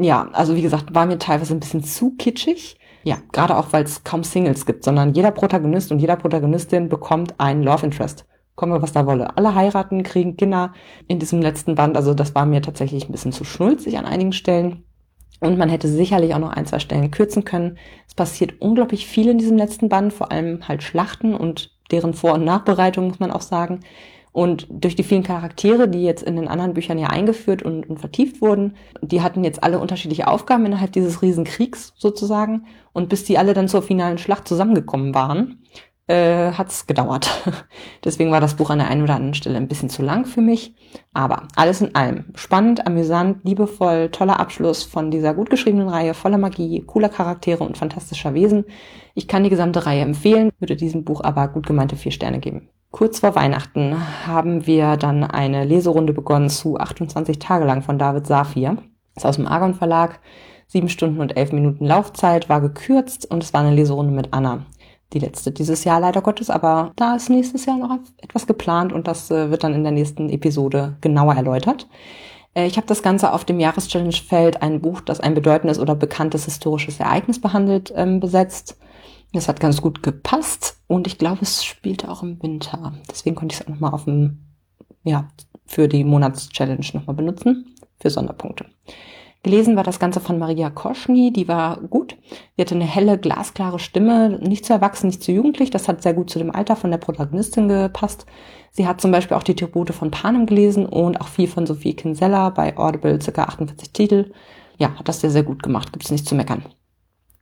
ja, 0.01 0.29
also 0.33 0.57
wie 0.57 0.63
gesagt, 0.63 0.95
war 0.95 1.07
mir 1.07 1.19
teilweise 1.19 1.55
ein 1.55 1.61
bisschen 1.61 1.83
zu 1.83 2.17
kitschig. 2.17 2.79
Ja, 3.05 3.19
gerade 3.33 3.57
auch, 3.57 3.73
weil 3.73 3.85
es 3.85 4.05
kaum 4.05 4.25
Singles 4.25 4.67
gibt, 4.67 4.85
sondern 4.85 5.15
jeder 5.15 5.31
Protagonist 5.31 5.91
und 5.93 6.01
jeder 6.01 6.17
Protagonistin 6.17 6.89
bekommt 6.89 7.39
einen 7.39 7.63
Love 7.63 7.87
Interest 7.87 8.27
komme, 8.59 8.83
was 8.83 8.93
da 8.93 9.07
wolle. 9.07 9.35
Alle 9.39 9.55
heiraten, 9.55 10.03
kriegen 10.03 10.37
Kinder 10.37 10.75
in 11.07 11.19
diesem 11.19 11.41
letzten 11.41 11.77
Band. 11.77 11.97
Also 11.97 12.13
das 12.13 12.35
war 12.35 12.45
mir 12.45 12.61
tatsächlich 12.61 13.09
ein 13.09 13.13
bisschen 13.13 13.33
zu 13.33 13.45
schnulzig 13.45 13.97
an 13.97 14.05
einigen 14.05 14.35
Stellen. 14.35 14.85
Und 15.41 15.57
man 15.57 15.69
hätte 15.69 15.89
sicherlich 15.89 16.35
auch 16.35 16.41
noch 16.41 16.53
ein, 16.53 16.67
zwei 16.67 16.79
Stellen 16.81 17.11
kürzen 17.11 17.45
können. 17.45 17.79
Es 18.07 18.15
passiert 18.15 18.61
unglaublich 18.61 19.07
viel 19.07 19.29
in 19.29 19.39
diesem 19.39 19.57
letzten 19.57 19.89
Band, 19.89 20.13
vor 20.13 20.33
allem 20.33 20.67
halt 20.67 20.83
Schlachten 20.83 21.35
und 21.35 21.71
deren 21.91 22.15
Vor- 22.15 22.35
und 22.35 22.45
Nachbereitung, 22.45 23.09
muss 23.09 23.21
man 23.21 23.31
auch 23.31 23.41
sagen. 23.41 23.81
Und 24.33 24.67
durch 24.71 24.95
die 24.95 25.03
vielen 25.03 25.23
Charaktere, 25.23 25.89
die 25.89 26.03
jetzt 26.03 26.23
in 26.23 26.37
den 26.37 26.49
anderen 26.49 26.75
Büchern 26.75 26.99
ja 26.99 27.09
eingeführt 27.09 27.63
und, 27.63 27.89
und, 27.89 27.99
vertieft 27.99 28.41
wurden, 28.41 28.77
die 29.01 29.23
hatten 29.23 29.43
jetzt 29.43 29.63
alle 29.63 29.79
unterschiedliche 29.79 30.29
Aufgaben 30.29 30.67
innerhalb 30.67 30.93
dieses 30.93 31.23
Riesenkriegs 31.23 31.95
sozusagen. 31.97 32.67
Und 32.93 33.09
bis 33.09 33.25
die 33.25 33.39
alle 33.39 33.55
dann 33.55 33.69
zur 33.69 33.83
finalen 33.83 34.19
Schlacht 34.19 34.47
zusammengekommen 34.47 35.15
waren, 35.15 35.63
äh, 36.09 36.53
hat 36.53 36.71
es 36.71 36.87
gedauert. 36.87 37.43
Deswegen 38.05 38.33
war 38.33 38.41
das 38.41 38.55
Buch 38.55 38.71
an 38.71 38.79
der 38.79 38.89
einen 38.89 39.03
oder 39.03 39.15
anderen 39.15 39.35
Stelle 39.35 39.57
ein 39.57 39.69
bisschen 39.69 39.91
zu 39.91 40.03
lang 40.03 40.25
für 40.25 40.41
mich. 40.41 40.75
Aber 41.13 41.49
alles 41.55 41.81
in 41.81 41.95
allem 41.95 42.25
spannend, 42.35 42.87
amüsant, 42.87 43.45
liebevoll, 43.45 44.09
toller 44.11 44.41
Abschluss 44.41 44.83
von 44.83 45.11
dieser 45.11 45.35
gut 45.35 45.51
geschriebenen 45.51 45.89
Reihe, 45.89 46.15
voller 46.15 46.39
Magie, 46.39 46.83
cooler 46.87 47.11
Charaktere 47.11 47.63
und 47.63 47.79
fantastischer 47.79 48.35
Wesen. 48.35 48.65
Ich 49.15 49.29
kann 49.29 49.45
die 49.45 49.51
gesamte 49.51 49.85
Reihe 49.85 50.03
empfehlen, 50.03 50.51
würde 50.59 50.77
diesem 50.77 51.05
Buch 51.05 51.23
aber 51.23 51.49
gut 51.49 51.67
gemeinte 51.67 51.97
vier 51.97 52.13
Sterne 52.13 52.41
geben. 52.41 52.71
Kurz 52.91 53.21
vor 53.21 53.35
Weihnachten 53.35 53.95
haben 54.27 54.67
wir 54.67 54.97
dann 54.97 55.23
eine 55.23 55.65
Leserunde 55.65 56.15
begonnen 56.15 56.49
zu 56.49 56.79
28 56.79 57.39
Tage 57.39 57.67
lang 57.67 57.83
von 57.83 57.99
David 57.99 58.27
Safir. 58.27 58.79
Ist 59.15 59.27
aus 59.27 59.37
dem 59.37 59.47
Argon 59.47 59.75
Verlag. 59.75 60.21
Sieben 60.67 60.89
Stunden 60.89 61.21
und 61.21 61.37
elf 61.37 61.53
Minuten 61.53 61.85
Laufzeit 61.85 62.49
war 62.49 62.63
gekürzt 62.63 63.31
und 63.31 63.43
es 63.43 63.53
war 63.53 63.61
eine 63.61 63.75
Leserunde 63.75 64.13
mit 64.13 64.33
Anna 64.33 64.67
die 65.13 65.19
letzte 65.19 65.53
dieses 65.53 65.85
Jahr 65.85 66.01
leider 66.01 66.21
Gottes, 66.21 66.51
aber 66.51 66.93
da 66.97 67.17
ist 67.17 67.31
nächstes 67.31 67.65
Jahr 67.65 67.79
noch 67.79 67.99
etwas 68.19 68.47
geplant 68.47 68.93
und 68.93 69.09
das 69.09 69.31
äh, 69.31 69.51
wird 69.51 69.65
dann 69.65 69.75
in 69.75 69.83
der 69.83 69.93
nächsten 69.93 70.29
Episode 70.29 70.97
genauer 71.01 71.35
erläutert. 71.35 71.89
Äh, 72.55 72.67
ich 72.67 72.77
habe 72.77 72.87
das 72.87 73.03
Ganze 73.03 73.33
auf 73.33 73.45
dem 73.45 73.61
Jahreschallenge-Feld 73.61 74.63
ein 74.63 74.81
Buch, 74.81 75.01
das 75.01 75.21
ein 75.21 75.35
bedeutendes 75.35 75.79
oder 75.79 75.95
bekanntes 75.95 76.45
historisches 76.45 77.01
Ereignis 77.01 77.41
behandelt, 77.41 77.93
ähm, 77.97 78.21
besetzt. 78.21 78.79
Das 79.33 79.49
hat 79.49 79.61
ganz 79.61 79.81
gut 79.83 80.03
gepasst 80.03 80.81
und 80.87 81.07
ich 81.07 81.19
glaube, 81.19 81.41
es 81.43 81.65
spielte 81.65 82.11
auch 82.11 82.23
im 82.23 82.43
Winter. 82.43 82.95
Deswegen 83.11 83.37
konnte 83.37 83.55
ich 83.55 83.61
es 83.61 83.67
auch 83.67 83.71
nochmal 83.71 83.93
auf 83.93 84.05
dem, 84.05 84.47
ja, 85.05 85.29
für 85.67 85.87
die 85.87 86.05
Monatschallenge 86.05 86.85
nochmal 86.95 87.17
benutzen, 87.17 87.75
für 88.01 88.09
Sonderpunkte. 88.09 88.67
Gelesen 89.45 89.77
war 89.77 89.85
das 89.85 90.01
Ganze 90.01 90.19
von 90.21 90.39
Maria 90.39 90.69
Koschny, 90.69 91.33
die 91.33 91.47
war 91.47 91.77
gut. 91.77 92.17
Die 92.57 92.61
hatte 92.61 92.75
eine 92.75 92.85
helle, 92.85 93.19
glasklare 93.19 93.79
Stimme, 93.79 94.39
nicht 94.43 94.65
zu 94.65 94.73
erwachsen, 94.73 95.07
nicht 95.07 95.23
zu 95.23 95.31
jugendlich. 95.31 95.71
Das 95.71 95.87
hat 95.87 96.03
sehr 96.03 96.15
gut 96.15 96.29
zu 96.29 96.39
dem 96.39 96.51
Alter 96.51 96.75
von 96.75 96.91
der 96.91 96.99
Protagonistin 96.99 97.69
gepasst. 97.69 98.27
Sie 98.73 98.87
hat 98.87 99.01
zum 99.01 99.13
Beispiel 99.13 99.37
auch 99.37 99.45
die 99.45 99.55
Tribute 99.55 99.95
von 99.95 100.11
Panem 100.11 100.47
gelesen 100.47 100.87
und 100.87 101.21
auch 101.21 101.29
viel 101.29 101.47
von 101.47 101.67
Sophie 101.67 101.95
Kinsella 101.95 102.51
bei 102.51 102.77
Audible, 102.77 103.19
ca. 103.19 103.43
48 103.45 103.93
Titel. 103.93 104.33
Ja, 104.77 104.99
hat 104.99 105.09
das 105.09 105.21
sehr, 105.21 105.31
sehr 105.31 105.45
gut 105.45 105.63
gemacht, 105.63 105.93
gibt's 105.93 106.11
nicht 106.11 106.29
zu 106.29 106.35
meckern. 106.35 106.65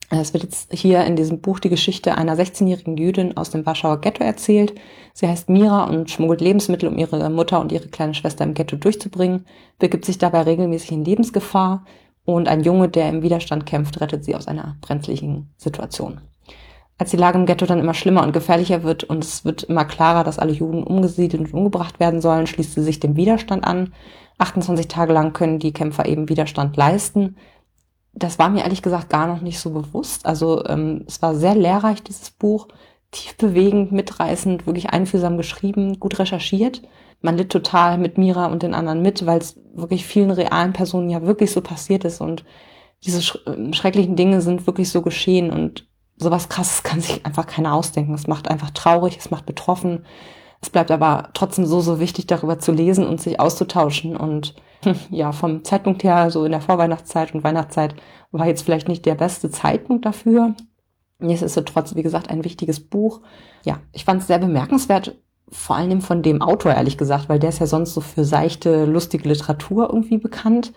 Es 0.08 0.32
wird 0.32 0.44
jetzt 0.44 0.72
hier 0.72 1.04
in 1.04 1.16
diesem 1.16 1.40
Buch 1.40 1.58
die 1.58 1.68
Geschichte 1.68 2.16
einer 2.16 2.36
16-jährigen 2.36 2.96
Jüdin 2.96 3.36
aus 3.36 3.50
dem 3.50 3.66
Warschauer 3.66 4.00
Ghetto 4.00 4.22
erzählt. 4.22 4.74
Sie 5.12 5.26
heißt 5.26 5.48
Mira 5.48 5.84
und 5.84 6.10
schmuggelt 6.10 6.40
Lebensmittel, 6.40 6.88
um 6.88 6.96
ihre 6.96 7.28
Mutter 7.28 7.60
und 7.60 7.72
ihre 7.72 7.88
kleine 7.88 8.14
Schwester 8.14 8.44
im 8.44 8.54
Ghetto 8.54 8.76
durchzubringen, 8.76 9.46
begibt 9.80 10.04
sich 10.04 10.18
dabei 10.18 10.42
regelmäßig 10.42 10.92
in 10.92 11.04
Lebensgefahr 11.04 11.84
und 12.24 12.46
ein 12.46 12.62
Junge, 12.62 12.88
der 12.88 13.08
im 13.08 13.22
Widerstand 13.22 13.66
kämpft, 13.66 14.00
rettet 14.00 14.24
sie 14.24 14.36
aus 14.36 14.46
einer 14.46 14.76
brenzlichen 14.80 15.50
Situation. 15.56 16.20
Als 16.98 17.10
die 17.10 17.16
Lage 17.16 17.38
im 17.38 17.46
Ghetto 17.46 17.66
dann 17.66 17.80
immer 17.80 17.92
schlimmer 17.92 18.22
und 18.22 18.32
gefährlicher 18.32 18.84
wird 18.84 19.04
und 19.04 19.24
es 19.24 19.44
wird 19.44 19.64
immer 19.64 19.84
klarer, 19.84 20.24
dass 20.24 20.38
alle 20.38 20.52
Juden 20.52 20.84
umgesiedelt 20.84 21.42
und 21.42 21.52
umgebracht 21.52 22.00
werden 22.00 22.20
sollen, 22.20 22.46
schließt 22.46 22.74
sie 22.74 22.82
sich 22.82 23.00
dem 23.00 23.16
Widerstand 23.16 23.64
an. 23.64 23.92
28 24.38 24.86
Tage 24.88 25.12
lang 25.12 25.32
können 25.32 25.58
die 25.58 25.72
Kämpfer 25.72 26.06
eben 26.06 26.28
Widerstand 26.28 26.76
leisten 26.76 27.36
das 28.16 28.38
war 28.38 28.48
mir 28.48 28.62
ehrlich 28.62 28.82
gesagt 28.82 29.10
gar 29.10 29.26
noch 29.26 29.42
nicht 29.42 29.60
so 29.60 29.70
bewusst. 29.70 30.24
Also 30.24 30.64
ähm, 30.66 31.04
es 31.06 31.20
war 31.20 31.34
sehr 31.34 31.54
lehrreich, 31.54 32.02
dieses 32.02 32.30
Buch, 32.30 32.68
tief 33.10 33.36
bewegend, 33.36 33.92
mitreißend, 33.92 34.66
wirklich 34.66 34.90
einfühlsam 34.90 35.36
geschrieben, 35.36 36.00
gut 36.00 36.18
recherchiert. 36.18 36.82
Man 37.20 37.36
litt 37.36 37.50
total 37.50 37.98
mit 37.98 38.18
Mira 38.18 38.46
und 38.46 38.62
den 38.62 38.74
anderen 38.74 39.02
mit, 39.02 39.26
weil 39.26 39.38
es 39.38 39.60
wirklich 39.74 40.06
vielen 40.06 40.30
realen 40.30 40.72
Personen 40.72 41.10
ja 41.10 41.22
wirklich 41.22 41.52
so 41.52 41.60
passiert 41.60 42.04
ist 42.04 42.20
und 42.20 42.44
diese 43.04 43.20
sch 43.20 43.38
ähm, 43.46 43.74
schrecklichen 43.74 44.16
Dinge 44.16 44.40
sind 44.40 44.66
wirklich 44.66 44.90
so 44.90 45.02
geschehen 45.02 45.50
und 45.50 45.86
sowas 46.16 46.48
krasses 46.48 46.82
kann 46.82 47.02
sich 47.02 47.24
einfach 47.26 47.46
keiner 47.46 47.74
ausdenken. 47.74 48.14
Es 48.14 48.26
macht 48.26 48.48
einfach 48.48 48.70
traurig, 48.70 49.18
es 49.18 49.30
macht 49.30 49.44
betroffen. 49.44 50.06
Es 50.62 50.70
bleibt 50.70 50.90
aber 50.90 51.30
trotzdem 51.34 51.66
so, 51.66 51.80
so 51.82 52.00
wichtig, 52.00 52.26
darüber 52.26 52.58
zu 52.58 52.72
lesen 52.72 53.06
und 53.06 53.20
sich 53.20 53.38
auszutauschen 53.38 54.16
und 54.16 54.54
ja, 55.10 55.32
vom 55.32 55.64
Zeitpunkt 55.64 56.04
her, 56.04 56.30
so 56.30 56.44
in 56.44 56.52
der 56.52 56.60
Vorweihnachtszeit 56.60 57.34
und 57.34 57.44
Weihnachtszeit, 57.44 57.94
war 58.32 58.46
jetzt 58.46 58.62
vielleicht 58.62 58.88
nicht 58.88 59.06
der 59.06 59.14
beste 59.14 59.50
Zeitpunkt 59.50 60.04
dafür. 60.04 60.54
Nichtsdestotrotz, 61.18 61.94
wie 61.94 62.02
gesagt, 62.02 62.28
ein 62.28 62.44
wichtiges 62.44 62.80
Buch. 62.80 63.20
Ja, 63.64 63.80
ich 63.92 64.04
fand 64.04 64.20
es 64.20 64.26
sehr 64.26 64.38
bemerkenswert, 64.38 65.16
vor 65.48 65.76
allem 65.76 66.00
von 66.00 66.22
dem 66.22 66.42
Autor, 66.42 66.74
ehrlich 66.74 66.98
gesagt, 66.98 67.28
weil 67.28 67.38
der 67.38 67.50
ist 67.50 67.60
ja 67.60 67.66
sonst 67.66 67.94
so 67.94 68.00
für 68.00 68.24
seichte, 68.24 68.84
lustige 68.84 69.28
Literatur 69.28 69.88
irgendwie 69.88 70.18
bekannt. 70.18 70.72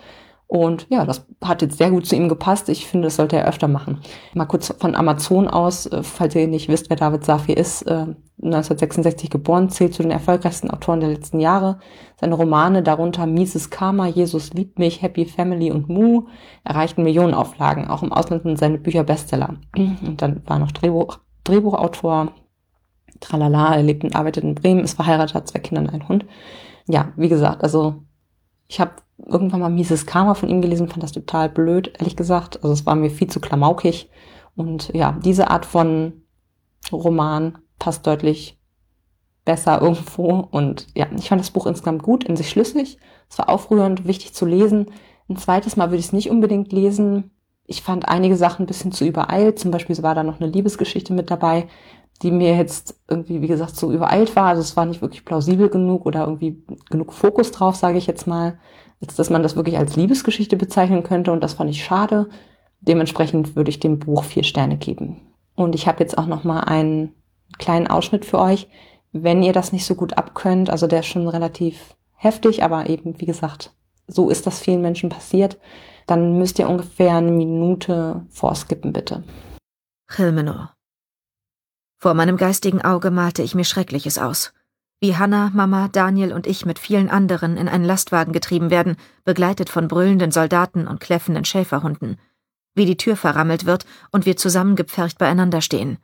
Und 0.52 0.88
ja, 0.90 1.06
das 1.06 1.28
hat 1.44 1.62
jetzt 1.62 1.78
sehr 1.78 1.92
gut 1.92 2.08
zu 2.08 2.16
ihm 2.16 2.28
gepasst. 2.28 2.70
Ich 2.70 2.88
finde, 2.88 3.06
das 3.06 3.18
sollte 3.18 3.38
er 3.38 3.48
öfter 3.48 3.68
machen. 3.68 4.00
Mal 4.34 4.46
kurz 4.46 4.74
von 4.80 4.96
Amazon 4.96 5.48
aus, 5.48 5.86
äh, 5.86 6.02
falls 6.02 6.34
ihr 6.34 6.48
nicht 6.48 6.70
wisst, 6.70 6.90
wer 6.90 6.98
David 6.98 7.24
Safi 7.24 7.54
ist, 7.54 7.88
1966 7.88 9.26
äh, 9.26 9.30
geboren, 9.30 9.70
zählt 9.70 9.94
zu 9.94 10.02
den 10.02 10.10
erfolgreichsten 10.10 10.72
Autoren 10.72 11.02
der 11.02 11.10
letzten 11.10 11.40
Jahre. 11.40 11.78
Seine 12.20 12.34
Romane, 12.34 12.82
darunter 12.82 13.28
Mises 13.28 13.70
Karma, 13.70 14.08
Jesus 14.08 14.52
liebt 14.54 14.80
mich, 14.80 15.04
Happy 15.04 15.26
Family 15.26 15.70
und 15.72 15.88
Mu, 15.88 16.24
erreichten 16.64 17.04
Millionenauflagen. 17.04 17.88
Auch 17.88 18.02
im 18.02 18.12
Ausland 18.12 18.42
sind 18.42 18.58
seine 18.58 18.80
Bücher 18.80 19.04
Bestseller. 19.04 19.54
Und 19.78 20.16
dann 20.18 20.42
war 20.48 20.58
noch 20.58 20.72
Drehbuch, 20.72 21.20
Drehbuchautor, 21.44 22.32
tralala, 23.20 23.76
er 23.76 23.84
lebt 23.84 24.04
und 24.04 24.16
arbeitet 24.16 24.44
in 24.44 24.56
Bremen, 24.56 24.84
ist 24.84 24.96
verheiratet, 24.96 25.36
hat 25.36 25.48
zwei 25.48 25.60
Kinder 25.60 25.84
und 25.84 25.92
einen 25.92 26.10
Hund. 26.10 26.26
Ja, 26.88 27.14
wie 27.18 27.30
gesagt, 27.30 27.62
also 27.62 28.02
ich 28.68 28.80
habe 28.80 28.94
irgendwann 29.26 29.60
mal 29.60 29.70
Mises 29.70 30.06
Karma 30.06 30.34
von 30.34 30.50
ihm 30.50 30.62
gelesen, 30.62 30.88
fand 30.88 31.04
das 31.04 31.12
total 31.12 31.50
blöd, 31.50 31.94
ehrlich 32.00 32.16
gesagt. 32.16 32.58
Also 32.58 32.74
es 32.74 32.86
war 32.86 32.96
mir 32.96 33.10
viel 33.10 33.28
zu 33.28 33.40
klamaukig. 33.40 34.10
Und 34.56 34.94
ja, 34.94 35.18
diese 35.24 35.50
Art 35.50 35.66
von 35.66 36.24
Roman 36.92 37.58
passt 37.78 38.06
deutlich 38.08 38.60
besser 39.46 39.82
irgendwo. 39.82 40.48
Und 40.52 40.88
ja, 40.96 41.08
ich 41.18 41.30
fand 41.30 41.42
das 41.42 41.52
Buch 41.52 41.66
insgesamt 41.66 42.04
gut, 42.04 42.24
in 42.24 42.36
sich 42.36 42.50
schlüssig. 42.50 42.98
Es 43.30 43.38
war 43.38 43.50
aufrührend, 43.50 44.06
wichtig 44.06 44.34
zu 44.34 44.46
lesen. 44.46 44.88
Ein 45.30 45.38
zweites 45.38 45.76
Mal 45.76 45.90
würde 45.90 46.00
ich 46.00 46.08
es 46.08 46.14
nicht 46.14 46.30
unbedingt 46.30 46.72
lesen. 46.72 47.32
Ich 47.66 47.84
fand 47.84 48.08
einige 48.08 48.36
Sachen 48.36 48.64
ein 48.64 48.68
bisschen 48.68 48.92
zu 48.92 49.06
übereilt. 49.06 49.60
Zum 49.60 49.72
Beispiel 49.72 50.02
war 50.02 50.16
da 50.16 50.24
noch 50.24 50.40
eine 50.40 50.50
Liebesgeschichte 50.50 51.14
mit 51.14 51.30
dabei, 51.30 51.68
die 52.22 52.32
mir 52.32 52.56
jetzt 52.56 53.00
irgendwie, 53.08 53.42
wie 53.42 53.48
gesagt, 53.48 53.76
so 53.76 53.92
übereilt 53.92 54.36
war. 54.36 54.48
Also 54.48 54.62
es 54.62 54.76
war 54.76 54.86
nicht 54.86 55.02
wirklich 55.02 55.24
plausibel 55.24 55.70
genug 55.70 56.06
oder 56.06 56.26
irgendwie 56.26 56.64
genug 56.90 57.14
Fokus 57.14 57.52
drauf, 57.52 57.76
sage 57.76 57.98
ich 57.98 58.08
jetzt 58.08 58.28
mal, 58.28 58.60
als 59.02 59.16
dass 59.16 59.30
man 59.30 59.44
das 59.44 59.56
wirklich 59.56 59.78
als 59.78 59.96
Liebesgeschichte 59.96 60.58
bezeichnen 60.58 61.04
könnte. 61.04 61.32
Und 61.32 61.42
das 61.42 61.54
fand 61.54 61.70
ich 61.70 61.84
schade. 61.84 62.30
Dementsprechend 62.82 63.56
würde 63.56 63.70
ich 63.70 63.80
dem 63.80 64.00
Buch 64.00 64.24
vier 64.24 64.44
Sterne 64.44 64.78
geben. 64.78 65.22
Und 65.56 65.76
ich 65.76 65.88
habe 65.88 66.00
jetzt 66.00 66.18
auch 66.18 66.28
noch 66.28 66.44
mal 66.44 66.62
einen 66.62 67.14
kleinen 67.58 67.88
Ausschnitt 67.88 68.26
für 68.26 68.40
euch, 68.40 68.68
wenn 69.12 69.44
ihr 69.44 69.54
das 69.54 69.72
nicht 69.72 69.86
so 69.86 69.96
gut 69.96 70.18
abkönnt. 70.18 70.70
Also 70.70 70.88
der 70.88 71.00
ist 71.00 71.08
schon 71.08 71.28
relativ 71.28 71.96
heftig, 72.16 72.64
aber 72.64 72.90
eben, 72.90 73.20
wie 73.20 73.26
gesagt, 73.26 73.74
so 74.08 74.30
ist 74.30 74.48
das 74.48 74.60
vielen 74.60 74.82
Menschen 74.82 75.10
passiert. 75.10 75.58
Dann 76.08 76.38
müsst 76.38 76.60
ihr 76.60 76.70
ungefähr 76.70 77.16
eine 77.16 77.32
Minute 77.32 78.26
vorskippen, 78.30 78.94
bitte. 78.94 79.24
Chilmenor. 80.08 80.74
Vor 81.98 82.14
meinem 82.14 82.38
geistigen 82.38 82.82
Auge 82.82 83.12
malte 83.12 83.44
ich 83.44 83.56
mir 83.56 83.66
Schreckliches 83.66 84.18
aus. 84.18 84.54
Wie 85.02 85.16
Hannah, 85.16 85.50
Mama, 85.54 85.88
Daniel 85.88 86.34
und 86.34 86.46
ich 86.46 86.66
mit 86.66 86.78
vielen 86.78 87.10
anderen 87.10 87.56
in 87.56 87.70
einen 87.70 87.86
Lastwagen 87.86 88.34
getrieben 88.34 88.70
werden, 88.70 88.98
begleitet 89.24 89.70
von 89.70 89.88
brüllenden 89.88 90.32
Soldaten 90.32 90.88
und 90.88 91.00
kläffenden 91.00 91.46
Schäferhunden. 91.46 92.20
Wie 92.76 92.86
die 92.86 92.98
Tür 92.98 93.16
verrammelt 93.16 93.66
wird 93.66 93.86
und 94.12 94.26
wir 94.26 94.36
zusammengepfercht 94.36 95.18
beieinander 95.18 95.62
stehen. 95.62 96.00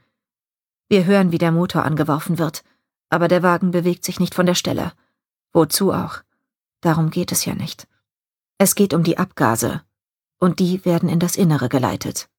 Wir 0.88 1.05
hören, 1.05 1.31
wie 1.31 1.38
der 1.38 1.51
Motor 1.51 1.84
angeworfen 1.84 2.38
wird, 2.38 2.63
aber 3.10 3.27
der 3.27 3.43
Wagen 3.43 3.71
bewegt 3.71 4.05
sich 4.05 4.19
nicht 4.19 4.34
von 4.34 4.45
der 4.45 4.55
Stelle. 4.55 4.93
Wozu 5.51 5.91
auch? 5.91 6.21
Darum 6.81 7.10
geht 7.10 7.31
es 7.31 7.45
ja 7.45 7.55
nicht. 7.55 7.88
Es 8.58 8.75
geht 8.75 8.93
um 8.93 9.03
die 9.03 9.17
Abgase, 9.17 9.81
und 10.39 10.60
die 10.60 10.86
werden 10.86 11.10
in 11.10 11.19
das 11.19 11.36
Innere 11.36 11.67
geleitet. 11.67 12.29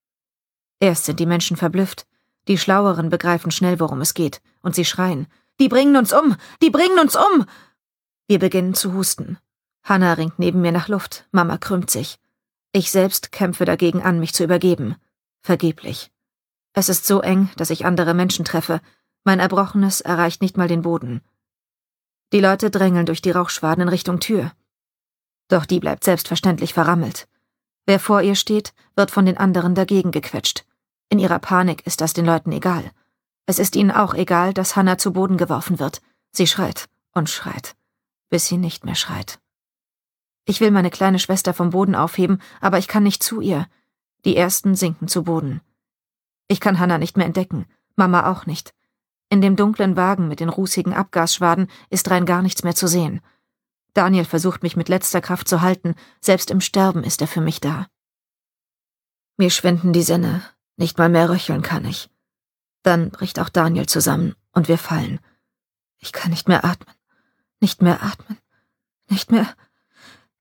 Erst 0.80 1.04
sind 1.04 1.20
die 1.20 1.26
Menschen 1.26 1.56
verblüfft, 1.56 2.06
die 2.48 2.56
Schlaueren 2.56 3.10
begreifen 3.10 3.50
schnell, 3.50 3.80
worum 3.80 4.00
es 4.00 4.14
geht, 4.14 4.40
und 4.62 4.74
sie 4.74 4.84
schreien. 4.84 5.26
Die 5.58 5.68
bringen 5.68 5.96
uns 5.96 6.12
um! 6.12 6.36
Die 6.62 6.70
bringen 6.70 6.98
uns 6.98 7.16
um! 7.16 7.46
Wir 8.28 8.38
beginnen 8.38 8.74
zu 8.74 8.92
husten. 8.92 9.38
Hannah 9.82 10.14
ringt 10.14 10.38
neben 10.38 10.60
mir 10.60 10.72
nach 10.72 10.88
Luft, 10.88 11.26
Mama 11.30 11.58
krümmt 11.58 11.90
sich. 11.90 12.18
Ich 12.72 12.90
selbst 12.90 13.32
kämpfe 13.32 13.64
dagegen 13.64 14.02
an, 14.02 14.20
mich 14.20 14.34
zu 14.34 14.44
übergeben. 14.44 14.96
Vergeblich. 15.42 16.10
Es 16.72 16.88
ist 16.88 17.06
so 17.06 17.22
eng, 17.22 17.48
dass 17.56 17.70
ich 17.70 17.86
andere 17.86 18.12
Menschen 18.12 18.44
treffe. 18.44 18.80
Mein 19.24 19.40
Erbrochenes 19.40 20.02
erreicht 20.02 20.42
nicht 20.42 20.56
mal 20.56 20.68
den 20.68 20.82
Boden. 20.82 21.22
Die 22.32 22.40
Leute 22.40 22.70
drängeln 22.70 23.06
durch 23.06 23.22
die 23.22 23.30
Rauchschwaden 23.30 23.82
in 23.82 23.88
Richtung 23.88 24.20
Tür. 24.20 24.52
Doch 25.48 25.64
die 25.64 25.80
bleibt 25.80 26.04
selbstverständlich 26.04 26.74
verrammelt. 26.74 27.28
Wer 27.86 28.00
vor 28.00 28.20
ihr 28.20 28.34
steht, 28.34 28.74
wird 28.96 29.12
von 29.12 29.24
den 29.24 29.38
anderen 29.38 29.74
dagegen 29.74 30.10
gequetscht. 30.10 30.66
In 31.08 31.20
ihrer 31.20 31.38
Panik 31.38 31.86
ist 31.86 32.00
das 32.00 32.12
den 32.12 32.26
Leuten 32.26 32.50
egal. 32.50 32.90
Es 33.46 33.60
ist 33.60 33.76
ihnen 33.76 33.92
auch 33.92 34.14
egal, 34.14 34.52
dass 34.52 34.74
Hannah 34.74 34.98
zu 34.98 35.12
Boden 35.12 35.36
geworfen 35.36 35.78
wird. 35.78 36.02
Sie 36.32 36.46
schreit 36.46 36.88
und 37.12 37.30
schreit, 37.30 37.76
bis 38.28 38.46
sie 38.46 38.56
nicht 38.56 38.84
mehr 38.84 38.96
schreit. 38.96 39.38
Ich 40.44 40.60
will 40.60 40.70
meine 40.70 40.90
kleine 40.90 41.18
Schwester 41.18 41.54
vom 41.54 41.70
Boden 41.70 41.94
aufheben, 41.94 42.42
aber 42.60 42.78
ich 42.78 42.88
kann 42.88 43.04
nicht 43.04 43.22
zu 43.22 43.40
ihr. 43.40 43.66
Die 44.24 44.36
ersten 44.36 44.74
sinken 44.74 45.08
zu 45.08 45.24
Boden. 45.24 45.60
Ich 46.48 46.60
kann 46.60 46.78
Hannah 46.78 46.98
nicht 46.98 47.16
mehr 47.16 47.26
entdecken, 47.26 47.66
Mama 47.94 48.30
auch 48.30 48.46
nicht. 48.46 48.74
In 49.28 49.40
dem 49.40 49.56
dunklen 49.56 49.96
Wagen 49.96 50.28
mit 50.28 50.40
den 50.40 50.48
rußigen 50.48 50.92
Abgasschwaden 50.92 51.68
ist 51.90 52.10
rein 52.10 52.26
gar 52.26 52.42
nichts 52.42 52.62
mehr 52.62 52.74
zu 52.74 52.86
sehen. 52.86 53.20
Daniel 53.94 54.24
versucht 54.24 54.62
mich 54.62 54.76
mit 54.76 54.88
letzter 54.88 55.20
Kraft 55.20 55.48
zu 55.48 55.62
halten, 55.62 55.94
selbst 56.20 56.50
im 56.50 56.60
Sterben 56.60 57.02
ist 57.02 57.20
er 57.20 57.26
für 57.26 57.40
mich 57.40 57.60
da. 57.60 57.86
Mir 59.36 59.50
schwinden 59.50 59.92
die 59.92 60.02
Sinne, 60.02 60.42
nicht 60.76 60.98
mal 60.98 61.08
mehr 61.08 61.28
röcheln 61.28 61.62
kann 61.62 61.84
ich. 61.84 62.08
Dann 62.86 63.10
bricht 63.10 63.40
auch 63.40 63.48
Daniel 63.48 63.86
zusammen 63.86 64.36
und 64.52 64.68
wir 64.68 64.78
fallen. 64.78 65.18
Ich 65.98 66.12
kann 66.12 66.30
nicht 66.30 66.46
mehr 66.46 66.64
atmen. 66.64 66.94
Nicht 67.58 67.82
mehr 67.82 68.00
atmen. 68.00 68.38
Nicht 69.08 69.32
mehr. 69.32 69.48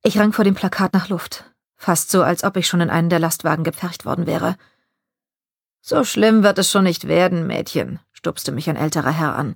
Ich 0.03 0.19
rang 0.19 0.31
vor 0.31 0.45
dem 0.45 0.53
Plakat 0.53 0.93
nach 0.93 1.09
Luft. 1.09 1.51
Fast 1.75 2.11
so, 2.11 2.21
als 2.21 2.43
ob 2.43 2.55
ich 2.55 2.67
schon 2.67 2.81
in 2.81 2.91
einen 2.91 3.09
der 3.09 3.17
Lastwagen 3.17 3.63
gepfercht 3.63 4.05
worden 4.05 4.27
wäre. 4.27 4.57
So 5.81 6.03
schlimm 6.03 6.43
wird 6.43 6.59
es 6.59 6.69
schon 6.69 6.83
nicht 6.83 7.07
werden, 7.07 7.47
Mädchen, 7.47 7.99
stupste 8.11 8.51
mich 8.51 8.69
ein 8.69 8.77
älterer 8.77 9.09
Herr 9.09 9.35
an. 9.35 9.55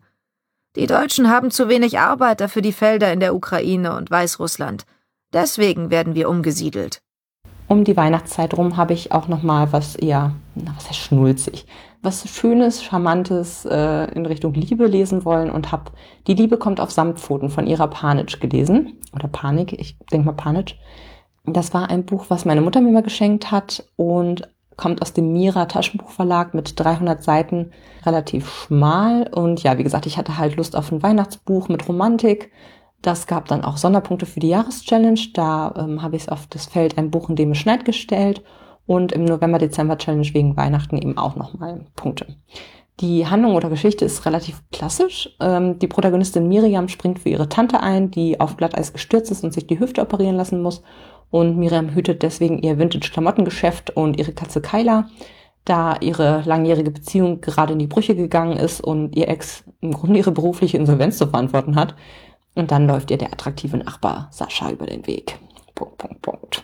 Die 0.76 0.88
Deutschen 0.88 1.30
haben 1.30 1.52
zu 1.52 1.70
wenig 1.70 2.00
Arbeiter 2.00 2.50
für 2.50 2.64
die 2.64 2.74
Felder 2.74 3.14
in 3.14 3.20
der 3.20 3.36
Ukraine 3.36 3.96
und 3.96 4.10
Weißrussland. 4.10 4.88
Deswegen 5.32 5.92
werden 5.92 6.16
wir 6.16 6.28
umgesiedelt 6.28 7.04
um 7.70 7.84
die 7.84 7.96
Weihnachtszeit 7.96 8.58
rum 8.58 8.76
habe 8.76 8.94
ich 8.94 9.12
auch 9.12 9.28
noch 9.28 9.44
mal 9.44 9.72
was 9.72 9.96
eher, 9.96 10.34
na, 10.56 10.74
was 10.76 10.90
heißt 10.90 11.00
schnulzig, 11.00 11.66
was 12.02 12.28
Schönes, 12.30 12.84
Charmantes 12.84 13.66
äh, 13.66 14.12
in 14.14 14.26
Richtung 14.26 14.54
Liebe 14.54 14.88
lesen 14.88 15.26
wollen 15.26 15.50
und 15.50 15.72
habe 15.72 15.92
Die 16.28 16.34
Liebe 16.34 16.58
kommt 16.58 16.80
auf 16.80 16.92
Samtpfoten 16.92 17.50
von 17.50 17.68
Ira 17.68 17.88
Panitsch 17.88 18.40
gelesen. 18.40 18.98
Oder 19.14 19.28
Panik, 19.28 19.74
ich 19.74 19.98
denke 20.12 20.28
mal 20.28 20.34
Panitsch. 20.34 20.76
Das 21.46 21.74
war 21.74 21.90
ein 21.90 22.06
Buch, 22.06 22.26
was 22.30 22.46
meine 22.46 22.62
Mutter 22.62 22.82
mir 22.82 22.92
mal 22.92 23.04
geschenkt 23.04 23.52
hat 23.52 23.84
und 23.96 24.48
kommt 24.78 25.02
aus 25.02 25.12
dem 25.12 25.34
Mira 25.34 25.66
Taschenbuchverlag 25.66 26.54
mit 26.54 26.80
300 26.80 27.22
Seiten, 27.22 27.72
relativ 28.06 28.50
schmal. 28.50 29.28
Und 29.34 29.64
ja, 29.64 29.78
wie 29.78 29.84
gesagt, 29.84 30.06
ich 30.06 30.18
hatte 30.18 30.38
halt 30.38 30.56
Lust 30.56 30.76
auf 30.76 30.92
ein 30.92 31.04
Weihnachtsbuch 31.04 31.68
mit 31.68 31.88
Romantik 31.90 32.52
das 33.02 33.28
gab 33.28 33.48
dann 33.48 33.64
auch 33.64 33.78
Sonderpunkte 33.78 34.26
für 34.26 34.40
die 34.40 34.50
Jahreschallenge. 34.50 35.20
Da 35.34 35.74
ähm, 35.78 36.02
habe 36.02 36.16
ich 36.16 36.24
es 36.24 36.30
auf 36.30 36.48
das 36.48 36.66
Feld 36.66 36.98
ein 36.98 37.12
Buch, 37.12 37.30
in 37.30 37.36
dem 37.36 37.52
es 37.52 37.58
schneit 37.58 37.86
gestellt 37.86 38.44
und 38.90 39.12
im 39.12 39.24
November-Dezember-Challenge 39.26 40.34
wegen 40.34 40.58
Weihnachten 40.58 40.98
eben 40.98 41.16
auch 41.16 41.36
nochmal 41.36 41.86
Punkte. 41.96 42.26
Die 43.02 43.28
Handlung 43.28 43.54
oder 43.54 43.70
Geschichte 43.70 44.04
ist 44.04 44.26
relativ 44.26 44.64
klassisch. 44.72 45.30
Ähm, 45.40 45.78
die 45.78 45.86
Protagonistin 45.86 46.48
Miriam 46.48 46.88
springt 46.88 47.20
für 47.20 47.30
ihre 47.30 47.48
Tante 47.48 47.82
ein, 47.82 48.10
die 48.10 48.40
auf 48.40 48.58
Glatteis 48.58 48.92
gestürzt 48.92 49.30
ist 49.30 49.44
und 49.44 49.54
sich 49.54 49.68
die 49.68 49.80
Hüfte 49.80 50.02
operieren 50.02 50.38
lassen 50.38 50.64
muss. 50.64 50.82
Und 51.30 51.56
Miriam 51.56 51.94
hütet 51.94 52.24
deswegen 52.24 52.64
ihr 52.64 52.80
Vintage-Klamottengeschäft 52.80 53.96
und 53.96 54.18
ihre 54.18 54.32
Katze 54.32 54.60
Kyla, 54.60 55.08
da 55.66 55.98
ihre 56.02 56.42
langjährige 56.48 56.90
Beziehung 56.90 57.42
gerade 57.42 57.74
in 57.74 57.80
die 57.80 57.86
Brüche 57.86 58.16
gegangen 58.16 58.58
ist 58.58 58.82
und 58.82 59.16
ihr 59.16 59.28
Ex 59.28 59.66
im 59.82 59.92
Grunde 59.92 60.18
ihre 60.18 60.32
berufliche 60.32 60.78
Insolvenz 60.78 61.20
zu 61.20 61.28
verantworten 61.28 61.76
hat. 61.76 61.94
Und 62.56 62.72
dann 62.72 62.88
läuft 62.88 63.12
ihr 63.12 63.20
der 63.20 63.32
attraktive 63.32 63.78
Nachbar 63.78 64.30
Sascha 64.32 64.72
über 64.72 64.88
den 64.88 65.06
Weg. 65.06 65.38
Punkt, 65.76 66.00
Punkt, 66.00 66.22
Punkt. 66.24 66.64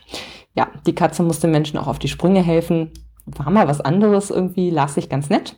Ja, 0.56 0.70
die 0.86 0.96
Katze 0.96 1.24
muss 1.24 1.40
den 1.40 1.52
Menschen 1.52 1.78
auch 1.78 1.88
auf 1.88 2.00
die 2.00 2.08
Sprünge 2.08 2.42
helfen. 2.42 2.92
War 3.26 3.52
mal 3.52 3.68
was 3.68 3.82
anderes 3.82 4.30
irgendwie, 4.30 4.70
las 4.70 4.98
ich 4.98 5.10
ganz 5.10 5.30
nett. 5.30 5.58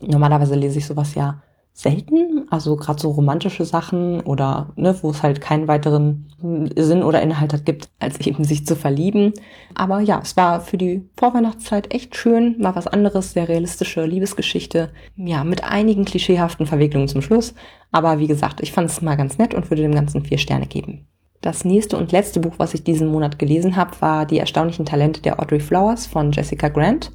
Normalerweise 0.00 0.54
lese 0.54 0.78
ich 0.78 0.86
sowas 0.86 1.14
ja 1.14 1.42
selten, 1.76 2.46
also 2.50 2.76
gerade 2.76 3.00
so 3.00 3.10
romantische 3.10 3.64
Sachen 3.64 4.20
oder 4.20 4.72
ne, 4.76 4.96
wo 5.02 5.10
es 5.10 5.24
halt 5.24 5.40
keinen 5.40 5.66
weiteren 5.66 6.30
Sinn 6.76 7.02
oder 7.02 7.20
Inhalt 7.20 7.52
hat 7.52 7.66
gibt, 7.66 7.90
als 7.98 8.20
eben 8.20 8.44
sich 8.44 8.64
zu 8.64 8.76
verlieben. 8.76 9.32
Aber 9.74 9.98
ja, 9.98 10.20
es 10.22 10.36
war 10.36 10.60
für 10.60 10.78
die 10.78 11.08
Vorweihnachtszeit 11.16 11.92
echt 11.92 12.14
schön, 12.14 12.56
mal 12.60 12.76
was 12.76 12.86
anderes, 12.86 13.32
sehr 13.32 13.48
realistische 13.48 14.06
Liebesgeschichte, 14.06 14.90
ja, 15.16 15.42
mit 15.42 15.64
einigen 15.64 16.04
klischeehaften 16.04 16.66
Verwicklungen 16.66 17.08
zum 17.08 17.22
Schluss. 17.22 17.54
Aber 17.90 18.20
wie 18.20 18.28
gesagt, 18.28 18.60
ich 18.60 18.72
fand 18.72 18.88
es 18.88 19.02
mal 19.02 19.16
ganz 19.16 19.38
nett 19.38 19.52
und 19.52 19.68
würde 19.68 19.82
dem 19.82 19.94
Ganzen 19.94 20.24
vier 20.24 20.38
Sterne 20.38 20.66
geben. 20.66 21.08
Das 21.44 21.62
nächste 21.62 21.98
und 21.98 22.10
letzte 22.10 22.40
Buch, 22.40 22.54
was 22.56 22.72
ich 22.72 22.84
diesen 22.84 23.08
Monat 23.08 23.38
gelesen 23.38 23.76
habe, 23.76 24.00
war 24.00 24.24
Die 24.24 24.38
erstaunlichen 24.38 24.86
Talente 24.86 25.20
der 25.20 25.38
Audrey 25.38 25.60
Flowers 25.60 26.06
von 26.06 26.32
Jessica 26.32 26.70
Grant. 26.70 27.12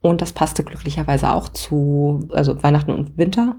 Und 0.00 0.20
das 0.20 0.32
passte 0.32 0.64
glücklicherweise 0.64 1.32
auch 1.32 1.48
zu 1.48 2.28
also 2.32 2.60
Weihnachten 2.60 2.90
und 2.90 3.16
Winter 3.16 3.54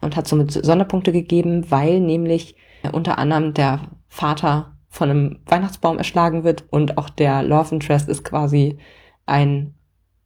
und 0.00 0.16
hat 0.16 0.26
somit 0.26 0.52
Sonderpunkte 0.52 1.12
gegeben, 1.12 1.70
weil 1.70 2.00
nämlich 2.00 2.56
unter 2.92 3.18
anderem 3.18 3.52
der 3.52 3.90
Vater 4.08 4.78
von 4.88 5.10
einem 5.10 5.40
Weihnachtsbaum 5.44 5.98
erschlagen 5.98 6.44
wird 6.44 6.64
und 6.70 6.96
auch 6.96 7.10
der 7.10 7.42
Love 7.42 7.74
Interest 7.74 8.08
ist 8.08 8.24
quasi 8.24 8.78
ein 9.26 9.74